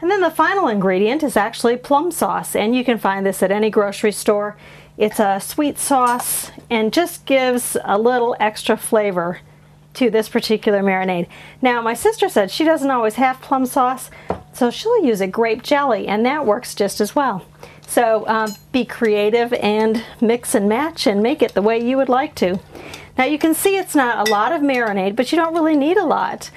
And 0.00 0.10
then 0.10 0.20
the 0.20 0.30
final 0.30 0.68
ingredient 0.68 1.22
is 1.22 1.36
actually 1.36 1.76
plum 1.76 2.10
sauce, 2.10 2.54
and 2.54 2.76
you 2.76 2.84
can 2.84 2.98
find 2.98 3.24
this 3.24 3.42
at 3.42 3.50
any 3.50 3.70
grocery 3.70 4.12
store. 4.12 4.56
It's 4.98 5.18
a 5.18 5.40
sweet 5.40 5.78
sauce 5.78 6.50
and 6.70 6.92
just 6.92 7.24
gives 7.26 7.76
a 7.84 7.98
little 7.98 8.36
extra 8.38 8.76
flavor 8.76 9.40
to 9.94 10.10
this 10.10 10.28
particular 10.28 10.82
marinade. 10.82 11.26
Now, 11.62 11.80
my 11.80 11.94
sister 11.94 12.28
said 12.28 12.50
she 12.50 12.64
doesn't 12.64 12.90
always 12.90 13.14
have 13.14 13.40
plum 13.40 13.64
sauce, 13.64 14.10
so 14.52 14.70
she'll 14.70 15.02
use 15.02 15.22
a 15.22 15.26
grape 15.26 15.62
jelly, 15.62 16.06
and 16.06 16.24
that 16.26 16.44
works 16.44 16.74
just 16.74 17.00
as 17.00 17.16
well. 17.16 17.46
So 17.86 18.26
um, 18.26 18.54
be 18.72 18.84
creative 18.84 19.52
and 19.54 20.04
mix 20.20 20.54
and 20.54 20.68
match 20.68 21.06
and 21.06 21.22
make 21.22 21.40
it 21.40 21.54
the 21.54 21.62
way 21.62 21.82
you 21.82 21.96
would 21.96 22.08
like 22.08 22.34
to. 22.36 22.60
Now 23.16 23.24
you 23.24 23.38
can 23.38 23.54
see 23.54 23.76
it's 23.76 23.94
not 23.94 24.28
a 24.28 24.30
lot 24.30 24.52
of 24.52 24.60
marinade, 24.60 25.16
but 25.16 25.32
you 25.32 25.36
don't 25.36 25.54
really 25.54 25.76
need 25.76 25.96
a 25.96 26.04
lot. 26.04 26.50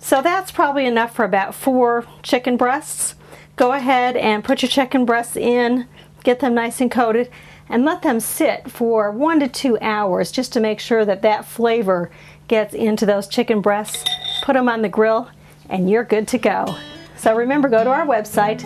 So 0.00 0.20
that's 0.22 0.50
probably 0.50 0.86
enough 0.86 1.14
for 1.14 1.24
about 1.24 1.54
four 1.54 2.04
chicken 2.22 2.56
breasts. 2.56 3.14
Go 3.56 3.72
ahead 3.72 4.16
and 4.16 4.42
put 4.42 4.62
your 4.62 4.70
chicken 4.70 5.04
breasts 5.04 5.36
in, 5.36 5.86
get 6.24 6.40
them 6.40 6.54
nice 6.54 6.80
and 6.80 6.90
coated, 6.90 7.30
and 7.68 7.84
let 7.84 8.00
them 8.02 8.18
sit 8.18 8.68
for 8.70 9.10
one 9.10 9.40
to 9.40 9.48
two 9.48 9.76
hours 9.80 10.32
just 10.32 10.54
to 10.54 10.60
make 10.60 10.80
sure 10.80 11.04
that 11.04 11.20
that 11.22 11.44
flavor 11.44 12.10
gets 12.48 12.72
into 12.74 13.04
those 13.06 13.28
chicken 13.28 13.60
breasts. 13.60 14.04
Put 14.42 14.54
them 14.54 14.68
on 14.68 14.82
the 14.82 14.88
grill, 14.88 15.30
and 15.68 15.88
you're 15.90 16.04
good 16.04 16.26
to 16.28 16.38
go. 16.38 16.76
So 17.16 17.36
remember, 17.36 17.68
go 17.68 17.84
to 17.84 17.90
our 17.90 18.06
website, 18.06 18.62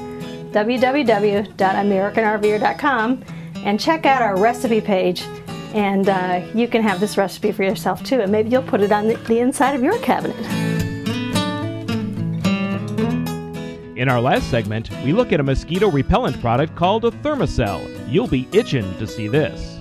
www.americanrver.com, 0.52 3.24
and 3.56 3.80
check 3.80 4.06
out 4.06 4.22
our 4.22 4.38
recipe 4.38 4.80
page. 4.80 5.22
And 5.74 6.08
uh, 6.08 6.46
you 6.54 6.68
can 6.68 6.80
have 6.82 7.00
this 7.00 7.18
recipe 7.18 7.50
for 7.50 7.64
yourself 7.64 8.04
too, 8.04 8.20
and 8.20 8.30
maybe 8.30 8.50
you'll 8.50 8.62
put 8.62 8.80
it 8.80 8.92
on 8.92 9.08
the, 9.08 9.16
the 9.26 9.40
inside 9.40 9.74
of 9.74 9.82
your 9.82 9.98
cabinet. 9.98 10.63
In 13.96 14.08
our 14.08 14.20
last 14.20 14.50
segment, 14.50 14.90
we 15.04 15.12
look 15.12 15.32
at 15.32 15.38
a 15.38 15.44
mosquito 15.44 15.88
repellent 15.88 16.40
product 16.40 16.74
called 16.74 17.04
a 17.04 17.12
Thermacell. 17.12 18.12
You'll 18.12 18.26
be 18.26 18.48
itching 18.50 18.98
to 18.98 19.06
see 19.06 19.28
this. 19.28 19.78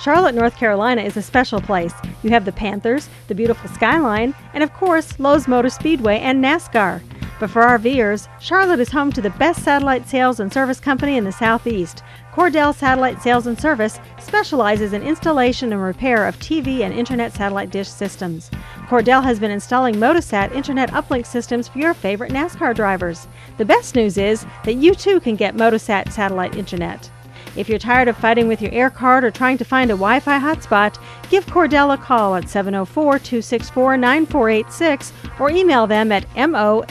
Charlotte, 0.00 0.36
North 0.36 0.56
Carolina 0.56 1.02
is 1.02 1.16
a 1.16 1.22
special 1.22 1.60
place. 1.60 1.94
You 2.22 2.30
have 2.30 2.44
the 2.44 2.52
Panthers, 2.52 3.08
the 3.26 3.34
beautiful 3.34 3.68
skyline, 3.70 4.36
and 4.54 4.62
of 4.62 4.72
course, 4.72 5.18
Lowe's 5.18 5.48
Motor 5.48 5.68
Speedway 5.68 6.20
and 6.20 6.42
NASCAR. 6.42 7.02
But 7.40 7.50
for 7.50 7.62
RVers, 7.62 8.28
Charlotte 8.40 8.78
is 8.78 8.92
home 8.92 9.10
to 9.10 9.20
the 9.20 9.30
best 9.30 9.64
satellite 9.64 10.08
sales 10.08 10.38
and 10.38 10.52
service 10.52 10.78
company 10.78 11.16
in 11.16 11.24
the 11.24 11.32
Southeast. 11.32 12.04
Cordell 12.32 12.72
Satellite 12.72 13.20
Sales 13.20 13.48
and 13.48 13.60
Service 13.60 13.98
specializes 14.20 14.92
in 14.92 15.02
installation 15.02 15.72
and 15.72 15.82
repair 15.82 16.28
of 16.28 16.38
TV 16.38 16.82
and 16.82 16.94
internet 16.94 17.32
satellite 17.32 17.70
dish 17.70 17.88
systems. 17.88 18.48
Cordell 18.92 19.24
has 19.24 19.40
been 19.40 19.50
installing 19.50 19.94
Motosat 19.94 20.54
internet 20.54 20.90
uplink 20.90 21.24
systems 21.24 21.66
for 21.66 21.78
your 21.78 21.94
favorite 21.94 22.30
NASCAR 22.30 22.74
drivers. 22.74 23.26
The 23.56 23.64
best 23.64 23.94
news 23.94 24.18
is 24.18 24.44
that 24.64 24.74
you 24.74 24.94
too 24.94 25.18
can 25.18 25.34
get 25.34 25.56
Motosat 25.56 26.12
satellite 26.12 26.56
internet. 26.56 27.10
If 27.56 27.70
you're 27.70 27.78
tired 27.78 28.08
of 28.08 28.18
fighting 28.18 28.48
with 28.48 28.60
your 28.60 28.70
air 28.70 28.90
card 28.90 29.24
or 29.24 29.30
trying 29.30 29.56
to 29.56 29.64
find 29.64 29.90
a 29.90 29.94
Wi 29.94 30.20
Fi 30.20 30.38
hotspot, 30.38 30.98
give 31.30 31.46
Cordell 31.46 31.94
a 31.94 31.96
call 31.96 32.34
at 32.34 32.50
704 32.50 33.18
264 33.18 33.96
9486 33.96 35.12
or 35.40 35.48
email 35.48 35.86
them 35.86 36.12
at 36.12 36.28
mohotogo 36.34 36.84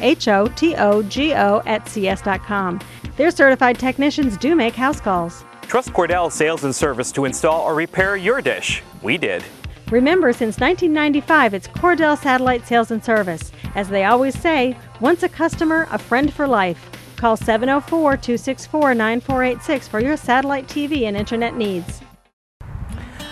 at 1.68 1.88
cs.com. 1.88 2.80
Their 3.16 3.30
certified 3.30 3.78
technicians 3.78 4.38
do 4.38 4.56
make 4.56 4.74
house 4.74 5.00
calls. 5.00 5.46
Trust 5.68 5.94
Cordell 5.94 6.32
Sales 6.32 6.64
and 6.64 6.76
Service 6.76 7.12
to 7.12 7.26
install 7.26 7.62
or 7.62 7.76
repair 7.76 8.16
your 8.16 8.42
dish. 8.42 8.82
We 9.04 9.20
did. 9.20 9.44
Remember, 9.92 10.32
since 10.32 10.58
1995, 10.58 11.54
it's 11.54 11.68
Cordell 11.68 12.18
Satellite 12.18 12.66
Sales 12.66 12.92
and 12.92 13.04
Service. 13.04 13.52
As 13.76 13.90
they 13.90 14.06
always 14.06 14.40
say, 14.40 14.78
once 15.02 15.22
a 15.22 15.28
customer, 15.28 15.86
a 15.92 15.98
friend 15.98 16.34
for 16.34 16.48
life. 16.48 16.90
Call 17.18 17.36
704 17.36 18.16
264 18.16 18.94
9486 18.96 19.88
for 19.90 20.00
your 20.00 20.16
satellite 20.16 20.68
TV 20.68 21.02
and 21.10 21.18
internet 21.18 21.58
needs. 21.58 22.00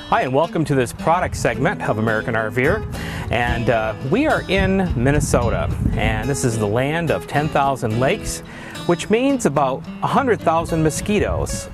Hi, 0.10 0.24
and 0.24 0.34
welcome 0.34 0.66
to 0.66 0.76
this 0.76 0.92
product 0.92 1.38
segment 1.38 1.82
of 1.84 1.98
American 1.98 2.34
RVer. 2.34 2.94
And 3.32 3.70
uh, 3.70 3.96
we 4.12 4.28
are 4.28 4.42
in 4.50 4.92
Minnesota, 5.02 5.74
and 5.94 6.30
this 6.30 6.44
is 6.44 6.60
the 6.60 6.68
land 6.68 7.10
of 7.10 7.26
10,000 7.26 8.02
lakes, 8.02 8.42
which 8.86 9.10
means 9.10 9.46
about 9.46 9.82
100,000 10.02 10.84
mosquitoes. 10.84 11.70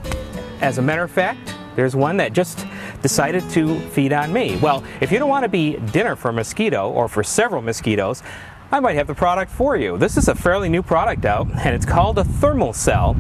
As 0.62 0.78
a 0.78 0.84
matter 0.84 1.02
of 1.02 1.10
fact, 1.10 1.56
there's 1.76 1.96
one 1.96 2.18
that 2.18 2.34
just 2.34 2.68
decided 3.06 3.48
to 3.52 3.80
feed 3.92 4.12
on 4.12 4.34
me. 4.34 4.58
Well, 4.58 4.84
if 5.00 5.12
you 5.12 5.20
don't 5.20 5.30
want 5.30 5.44
to 5.44 5.48
be 5.48 5.78
dinner 5.78 6.16
for 6.16 6.30
a 6.30 6.34
mosquito 6.34 6.90
or 6.90 7.08
for 7.08 7.24
several 7.24 7.62
mosquitoes, 7.62 8.24
I 8.72 8.80
might 8.80 8.96
have 8.96 9.06
the 9.06 9.14
product 9.14 9.52
for 9.52 9.78
you. 9.78 9.96
This 9.96 10.18
is 10.18 10.28
a 10.28 10.34
fairly 10.34 10.70
new 10.70 10.82
product 10.82 11.24
out, 11.24 11.48
and 11.48 11.76
it's 11.76 11.86
called 11.86 12.18
a 12.18 12.24
Thermacell. 12.24 13.16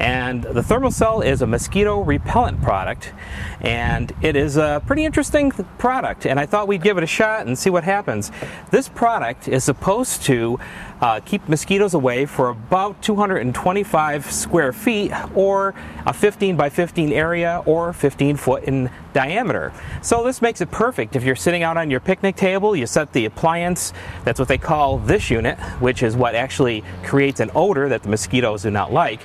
And 0.00 0.42
the 0.42 0.60
Thermacell 0.60 1.24
is 1.24 1.40
a 1.40 1.46
mosquito 1.46 2.00
repellent 2.00 2.60
product, 2.62 3.12
and 3.60 4.12
it 4.22 4.34
is 4.34 4.56
a 4.56 4.82
pretty 4.88 5.04
interesting 5.04 5.52
product. 5.78 6.26
And 6.26 6.40
I 6.40 6.46
thought 6.46 6.66
we'd 6.66 6.82
give 6.82 6.98
it 6.98 7.04
a 7.04 7.06
shot 7.06 7.46
and 7.46 7.56
see 7.56 7.70
what 7.70 7.84
happens. 7.84 8.32
This 8.72 8.88
product 8.88 9.46
is 9.46 9.62
supposed 9.62 10.24
to 10.24 10.58
uh, 11.00 11.20
keep 11.24 11.48
mosquitoes 11.48 11.94
away 11.94 12.26
for 12.26 12.48
about 12.48 13.00
225 13.02 14.30
square 14.30 14.72
feet, 14.72 15.12
or 15.34 15.74
a 16.06 16.12
15 16.12 16.56
by 16.56 16.68
15 16.68 17.12
area, 17.12 17.62
or 17.66 17.92
15 17.92 18.36
foot 18.36 18.64
in 18.64 18.90
diameter. 19.12 19.72
So 20.02 20.24
this 20.24 20.42
makes 20.42 20.60
it 20.60 20.70
perfect 20.70 21.16
if 21.16 21.24
you're 21.24 21.36
sitting 21.36 21.62
out 21.62 21.76
on 21.76 21.90
your 21.90 22.00
picnic 22.00 22.36
table, 22.36 22.74
you 22.76 22.86
set 22.86 23.12
the 23.12 23.24
appliance, 23.24 23.92
that's 24.24 24.38
what 24.38 24.48
they 24.48 24.58
call 24.58 24.98
this 24.98 25.30
unit, 25.30 25.58
which 25.80 26.02
is 26.02 26.16
what 26.16 26.34
actually 26.34 26.84
creates 27.02 27.40
an 27.40 27.50
odor 27.54 27.88
that 27.88 28.02
the 28.02 28.08
mosquitoes 28.08 28.62
do 28.62 28.70
not 28.70 28.92
like. 28.92 29.20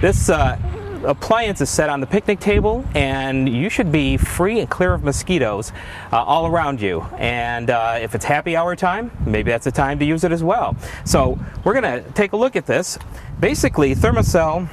This 0.00 0.28
uh, 0.28 0.58
appliance 1.04 1.60
is 1.60 1.70
set 1.70 1.88
on 1.88 2.00
the 2.00 2.06
picnic 2.06 2.40
table, 2.40 2.84
and 2.94 3.48
you 3.48 3.68
should 3.68 3.92
be 3.92 4.16
free 4.16 4.60
and 4.60 4.68
clear 4.68 4.94
of 4.94 5.04
mosquitoes 5.04 5.72
uh, 6.12 6.22
all 6.22 6.46
around 6.46 6.80
you. 6.80 7.02
And 7.18 7.70
uh, 7.70 7.98
if 8.00 8.14
it's 8.14 8.24
happy 8.24 8.56
hour 8.56 8.74
time, 8.76 9.10
maybe 9.26 9.50
that's 9.50 9.64
the 9.64 9.72
time 9.72 9.98
to 9.98 10.04
use 10.04 10.24
it 10.24 10.32
as 10.32 10.42
well. 10.42 10.76
So 11.04 11.38
we're 11.64 11.80
going 11.80 12.02
to 12.02 12.10
take 12.12 12.32
a 12.32 12.36
look 12.36 12.56
at 12.56 12.66
this. 12.66 12.98
Basically, 13.40 13.94
Thermacell 13.94 14.68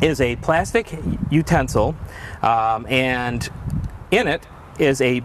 is 0.00 0.20
a 0.20 0.36
plastic 0.36 0.92
utensil, 1.30 1.94
um, 2.42 2.86
and 2.86 3.48
in 4.10 4.28
it 4.28 4.46
is 4.78 5.00
a 5.00 5.22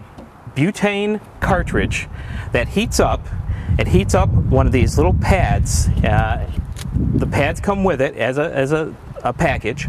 butane 0.54 1.20
cartridge 1.40 2.08
that 2.52 2.68
heats 2.68 2.98
up. 3.00 3.26
It 3.78 3.88
heats 3.88 4.14
up 4.14 4.28
one 4.28 4.66
of 4.66 4.72
these 4.72 4.96
little 4.96 5.14
pads. 5.14 5.88
Uh, 5.88 6.50
the 6.94 7.26
pads 7.26 7.60
come 7.60 7.84
with 7.84 8.00
it 8.00 8.16
as 8.16 8.38
a, 8.38 8.52
as 8.52 8.72
a, 8.72 8.94
a 9.22 9.32
package, 9.32 9.88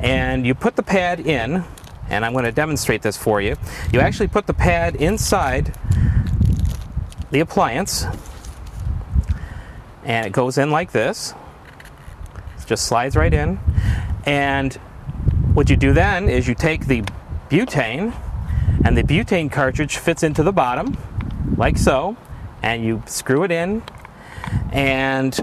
and 0.00 0.46
you 0.46 0.54
put 0.54 0.76
the 0.76 0.82
pad 0.82 1.20
in, 1.20 1.64
and 2.08 2.24
I'm 2.24 2.32
going 2.32 2.44
to 2.44 2.52
demonstrate 2.52 3.02
this 3.02 3.16
for 3.16 3.40
you. 3.40 3.56
You 3.92 4.00
actually 4.00 4.28
put 4.28 4.46
the 4.46 4.54
pad 4.54 4.96
inside 4.96 5.74
the 7.30 7.40
appliance, 7.40 8.04
and 10.04 10.26
it 10.26 10.32
goes 10.32 10.58
in 10.58 10.70
like 10.70 10.92
this. 10.92 11.34
It 12.58 12.66
just 12.66 12.86
slides 12.86 13.16
right 13.16 13.32
in. 13.32 13.60
And 14.26 14.74
what 15.54 15.70
you 15.70 15.76
do 15.76 15.92
then 15.92 16.28
is 16.28 16.48
you 16.48 16.54
take 16.54 16.86
the 16.86 17.02
butane, 17.48 18.14
and 18.84 18.96
the 18.96 19.02
butane 19.02 19.50
cartridge 19.50 19.96
fits 19.96 20.22
into 20.22 20.42
the 20.42 20.52
bottom, 20.52 20.96
like 21.56 21.76
so, 21.76 22.16
and 22.62 22.84
you 22.84 23.02
screw 23.06 23.44
it 23.44 23.50
in. 23.50 23.82
And 24.72 25.34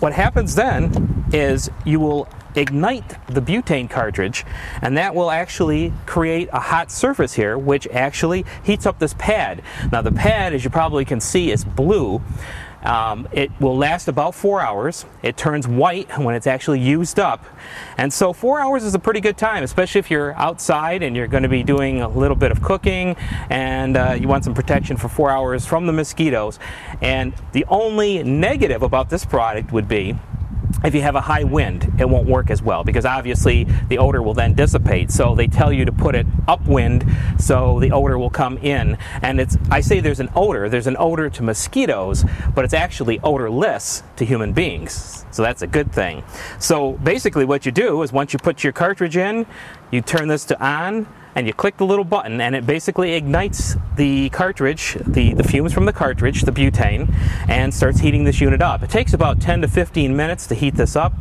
what 0.00 0.12
happens 0.12 0.54
then 0.54 1.24
is 1.32 1.70
you 1.84 2.00
will 2.00 2.28
ignite 2.56 3.08
the 3.26 3.40
butane 3.40 3.88
cartridge, 3.88 4.44
and 4.82 4.96
that 4.96 5.14
will 5.14 5.30
actually 5.30 5.92
create 6.06 6.48
a 6.52 6.60
hot 6.60 6.90
surface 6.90 7.34
here, 7.34 7.56
which 7.56 7.86
actually 7.88 8.44
heats 8.64 8.86
up 8.86 8.98
this 8.98 9.14
pad. 9.18 9.62
Now, 9.92 10.02
the 10.02 10.12
pad, 10.12 10.54
as 10.54 10.64
you 10.64 10.70
probably 10.70 11.04
can 11.04 11.20
see, 11.20 11.50
is 11.50 11.64
blue. 11.64 12.22
Um, 12.82 13.26
it 13.32 13.50
will 13.60 13.76
last 13.76 14.06
about 14.06 14.34
four 14.34 14.60
hours. 14.60 15.06
It 15.22 15.36
turns 15.36 15.66
white 15.66 16.18
when 16.18 16.36
it's 16.36 16.46
actually 16.46 16.78
used 16.78 17.18
up. 17.18 17.44
And 17.98 18.12
so, 18.12 18.32
four 18.32 18.60
hours 18.60 18.84
is 18.84 18.94
a 18.94 18.98
pretty 18.98 19.20
good 19.20 19.36
time, 19.36 19.64
especially 19.64 19.98
if 19.98 20.10
you're 20.10 20.34
outside 20.34 21.02
and 21.02 21.16
you're 21.16 21.26
going 21.26 21.42
to 21.42 21.48
be 21.48 21.64
doing 21.64 22.00
a 22.00 22.08
little 22.08 22.36
bit 22.36 22.52
of 22.52 22.62
cooking 22.62 23.16
and 23.50 23.96
uh, 23.96 24.16
you 24.18 24.28
want 24.28 24.44
some 24.44 24.54
protection 24.54 24.96
for 24.96 25.08
four 25.08 25.30
hours 25.30 25.66
from 25.66 25.86
the 25.86 25.92
mosquitoes. 25.92 26.60
And 27.02 27.34
the 27.52 27.64
only 27.68 28.22
negative 28.22 28.82
about 28.82 29.10
this 29.10 29.24
product 29.24 29.72
would 29.72 29.88
be 29.88 30.16
if 30.84 30.94
you 30.94 31.02
have 31.02 31.16
a 31.16 31.20
high 31.20 31.44
wind, 31.44 31.92
it 31.98 32.08
won't 32.08 32.28
work 32.28 32.50
as 32.50 32.62
well 32.62 32.84
because 32.84 33.04
obviously 33.04 33.64
the 33.88 33.98
odor 33.98 34.22
will 34.22 34.34
then 34.34 34.54
dissipate. 34.54 35.10
So 35.10 35.34
they 35.34 35.46
tell 35.46 35.72
you 35.72 35.84
to 35.84 35.92
put 35.92 36.14
it 36.14 36.26
upwind 36.46 37.04
so 37.38 37.80
the 37.80 37.90
odor 37.92 38.18
will 38.18 38.30
come 38.30 38.58
in. 38.58 38.98
And 39.22 39.40
it's 39.40 39.56
I 39.70 39.80
say 39.80 40.00
there's 40.00 40.20
an 40.20 40.30
odor, 40.34 40.68
there's 40.68 40.86
an 40.86 40.96
odor 40.98 41.30
to 41.30 41.42
mosquitoes, 41.42 42.24
but 42.54 42.64
it's 42.64 42.74
actually 42.74 43.20
odorless 43.20 44.02
to 44.16 44.24
human 44.24 44.52
beings. 44.52 45.24
So 45.30 45.42
that's 45.42 45.62
a 45.62 45.66
good 45.66 45.92
thing. 45.92 46.22
So 46.58 46.92
basically 46.92 47.44
what 47.44 47.66
you 47.66 47.72
do 47.72 48.02
is 48.02 48.12
once 48.12 48.32
you 48.32 48.38
put 48.38 48.62
your 48.62 48.72
cartridge 48.72 49.16
in, 49.16 49.46
you 49.90 50.00
turn 50.00 50.28
this 50.28 50.44
to 50.46 50.64
on 50.64 51.06
and 51.36 51.46
you 51.46 51.52
click 51.52 51.76
the 51.76 51.84
little 51.84 52.04
button 52.04 52.40
and 52.40 52.56
it 52.56 52.66
basically 52.66 53.12
ignites 53.12 53.76
the 53.96 54.30
cartridge, 54.30 54.96
the, 55.06 55.34
the 55.34 55.44
fumes 55.44 55.70
from 55.70 55.84
the 55.84 55.92
cartridge, 55.92 56.42
the 56.42 56.50
butane, 56.50 57.14
and 57.46 57.72
starts 57.72 58.00
heating 58.00 58.24
this 58.24 58.40
unit 58.40 58.62
up. 58.62 58.82
It 58.82 58.88
takes 58.88 59.12
about 59.12 59.38
10 59.38 59.60
to 59.60 59.68
15 59.68 60.16
minutes 60.16 60.46
to 60.46 60.54
heat 60.54 60.76
this 60.76 60.96
up 60.96 61.12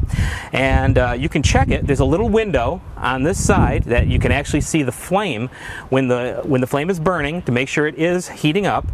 and 0.54 0.98
uh, 0.98 1.12
you 1.20 1.28
can 1.28 1.44
check 1.44 1.70
it. 1.70 1.86
There's 1.86 2.00
a 2.00 2.06
little 2.06 2.30
window 2.30 2.82
on 2.96 3.24
this 3.24 3.46
side 3.46 3.84
that 3.84 4.08
you 4.08 4.18
can 4.18 4.32
actually 4.32 4.62
see 4.62 4.84
the 4.84 4.92
flame 4.92 5.50
when 5.90 6.08
the, 6.08 6.42
when 6.46 6.62
the 6.62 6.68
flame 6.68 6.90
is 6.90 6.98
burning 6.98 7.42
to 7.42 7.52
make 7.52 7.68
sure 7.68 7.86
it 7.86 7.96
is 7.96 8.30
heating 8.30 8.66
up. 8.66 8.86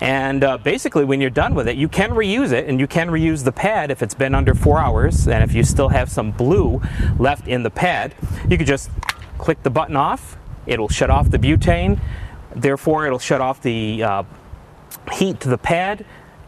And 0.00 0.44
uh, 0.44 0.58
basically 0.58 1.04
when 1.04 1.20
you're 1.20 1.28
done 1.28 1.56
with 1.56 1.66
it, 1.66 1.76
you 1.76 1.88
can 1.88 2.10
reuse 2.10 2.52
it 2.52 2.68
and 2.68 2.78
you 2.78 2.86
can 2.86 3.08
reuse 3.08 3.42
the 3.42 3.52
pad 3.52 3.90
if 3.90 4.00
it's 4.00 4.14
been 4.14 4.32
under 4.32 4.54
four 4.54 4.78
hours 4.78 5.26
and 5.26 5.42
if 5.42 5.56
you 5.56 5.64
still 5.64 5.88
have 5.88 6.08
some 6.08 6.30
blue 6.30 6.80
left 7.18 7.48
in 7.48 7.64
the 7.64 7.70
pad, 7.70 8.14
you 8.48 8.56
could 8.56 8.68
just 8.68 8.90
click 9.38 9.60
the 9.64 9.70
button 9.70 9.96
off 9.96 10.36
It'll 10.66 10.88
shut 10.88 11.10
off 11.10 11.30
the 11.30 11.38
butane, 11.38 12.00
therefore, 12.54 13.06
it'll 13.06 13.18
shut 13.18 13.40
off 13.40 13.62
the 13.62 14.02
uh, 14.02 14.22
heat 15.12 15.40
to 15.40 15.48
the 15.48 15.58
pad, 15.58 16.04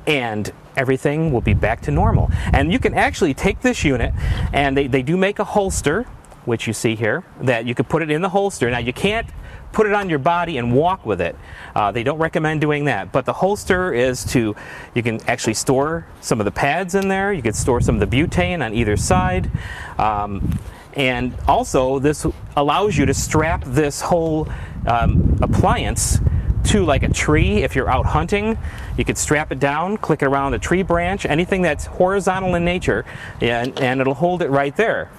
and 0.07 0.53
everything 0.77 1.33
will 1.33 1.41
be 1.41 1.55
back 1.55 1.81
to 1.83 1.91
normal. 1.91 2.31
And 2.53 2.73
you 2.73 2.79
can 2.79 2.95
actually 2.95 3.35
take 3.35 3.61
this 3.61 3.85
unit, 3.85 4.15
and 4.53 4.77
they, 4.77 4.87
they 4.87 5.03
do 5.03 5.17
make 5.17 5.39
a 5.39 5.45
holster, 5.45 6.05
which 6.45 6.67
you 6.67 6.73
see 6.73 6.95
here, 6.95 7.25
that 7.41 7.67
you 7.67 7.75
could 7.75 7.89
put 7.89 8.03
it 8.03 8.11
in 8.11 8.23
the 8.23 8.31
holster. 8.31 8.71
Now, 8.71 8.79
you 8.79 8.93
can't 8.93 9.29
put 9.73 9.87
it 9.87 9.93
on 9.93 10.09
your 10.09 10.19
body 10.19 10.59
and 10.59 10.75
walk 10.75 11.07
with 11.07 11.21
it. 11.21 11.37
Uh, 11.75 11.93
they 11.93 12.03
don't 12.03 12.19
recommend 12.19 12.61
doing 12.61 12.87
that. 12.87 13.13
But 13.13 13.25
the 13.25 13.33
holster 13.33 13.93
is 13.93 14.25
to, 14.33 14.57
you 14.95 15.03
can 15.03 15.21
actually 15.29 15.55
store 15.55 16.07
some 16.21 16.41
of 16.41 16.45
the 16.45 16.51
pads 16.51 16.95
in 16.95 17.09
there. 17.09 17.33
You 17.33 17.43
could 17.43 17.55
store 17.55 17.81
some 17.81 18.01
of 18.01 18.11
the 18.11 18.17
butane 18.17 18.65
on 18.65 18.75
either 18.75 18.97
side. 18.97 19.51
Um, 19.99 20.59
and 20.95 21.35
also, 21.47 21.99
this 21.99 22.27
allows 22.57 22.97
you 22.97 23.07
to 23.07 23.15
strap 23.15 23.65
this 23.65 24.01
whole 24.01 24.49
um, 24.87 25.39
appliance 25.41 26.19
to 26.65 26.85
like 26.85 27.03
a 27.03 27.09
tree 27.09 27.63
if 27.63 27.75
you're 27.75 27.89
out 27.89 28.07
hunting. 28.07 28.59
You 28.97 29.05
could 29.05 29.19
strap 29.19 29.53
it 29.53 29.59
down, 29.59 29.97
click 29.97 30.23
it 30.23 30.27
around 30.27 30.55
a 30.55 30.59
tree 30.59 30.83
branch, 30.83 31.25
anything 31.27 31.63
that's 31.63 31.87
horizontal 31.87 32.55
in 32.55 32.65
nature, 32.65 33.05
and, 33.41 33.79
and 33.81 34.01
it'll 34.01 34.15
hold 34.15 34.43
it 34.43 34.51
right 34.51 34.77
there. 34.77 35.11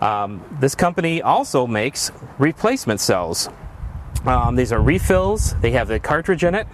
Um, 0.00 0.42
this 0.60 0.74
company 0.74 1.22
also 1.22 1.66
makes 1.66 2.10
replacement 2.38 3.00
cells. 3.00 3.48
Um, 4.26 4.56
these 4.56 4.72
are 4.72 4.80
refills. 4.80 5.54
They 5.60 5.70
have 5.72 5.88
the 5.88 6.00
cartridge 6.00 6.44
in 6.44 6.54
it, 6.54 6.66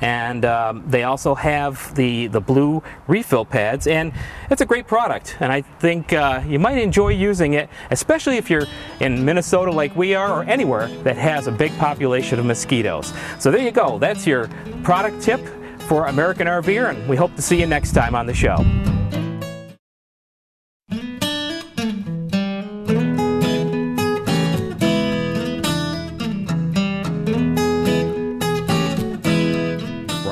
and 0.00 0.44
um, 0.44 0.84
they 0.86 1.04
also 1.04 1.34
have 1.34 1.94
the 1.94 2.26
the 2.28 2.40
blue 2.40 2.82
refill 3.06 3.44
pads. 3.44 3.86
And 3.86 4.12
it's 4.50 4.60
a 4.60 4.66
great 4.66 4.86
product, 4.86 5.36
and 5.40 5.52
I 5.52 5.62
think 5.62 6.12
uh, 6.12 6.42
you 6.46 6.58
might 6.58 6.78
enjoy 6.78 7.08
using 7.08 7.54
it, 7.54 7.68
especially 7.90 8.36
if 8.36 8.50
you're 8.50 8.66
in 9.00 9.24
Minnesota 9.24 9.70
like 9.70 9.94
we 9.96 10.14
are, 10.14 10.40
or 10.40 10.44
anywhere 10.44 10.88
that 11.04 11.16
has 11.16 11.46
a 11.46 11.52
big 11.52 11.76
population 11.78 12.38
of 12.38 12.44
mosquitoes. 12.44 13.12
So 13.38 13.50
there 13.50 13.62
you 13.62 13.72
go. 13.72 13.98
That's 13.98 14.26
your 14.26 14.48
product 14.82 15.22
tip 15.22 15.40
for 15.80 16.06
American 16.06 16.46
RVer, 16.46 16.90
and 16.90 17.08
we 17.08 17.16
hope 17.16 17.34
to 17.36 17.42
see 17.42 17.58
you 17.58 17.66
next 17.66 17.92
time 17.92 18.14
on 18.14 18.26
the 18.26 18.34
show. 18.34 18.64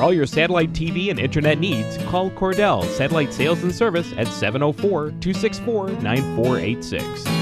All 0.09 0.13
your 0.13 0.25
satellite 0.25 0.73
TV 0.73 1.11
and 1.11 1.19
internet 1.19 1.59
needs, 1.59 1.95
call 2.05 2.31
Cordell 2.31 2.83
Satellite 2.97 3.31
Sales 3.31 3.61
and 3.61 3.73
Service 3.73 4.11
at 4.17 4.27
704 4.27 5.11
264 5.21 5.89
9486. 6.01 7.38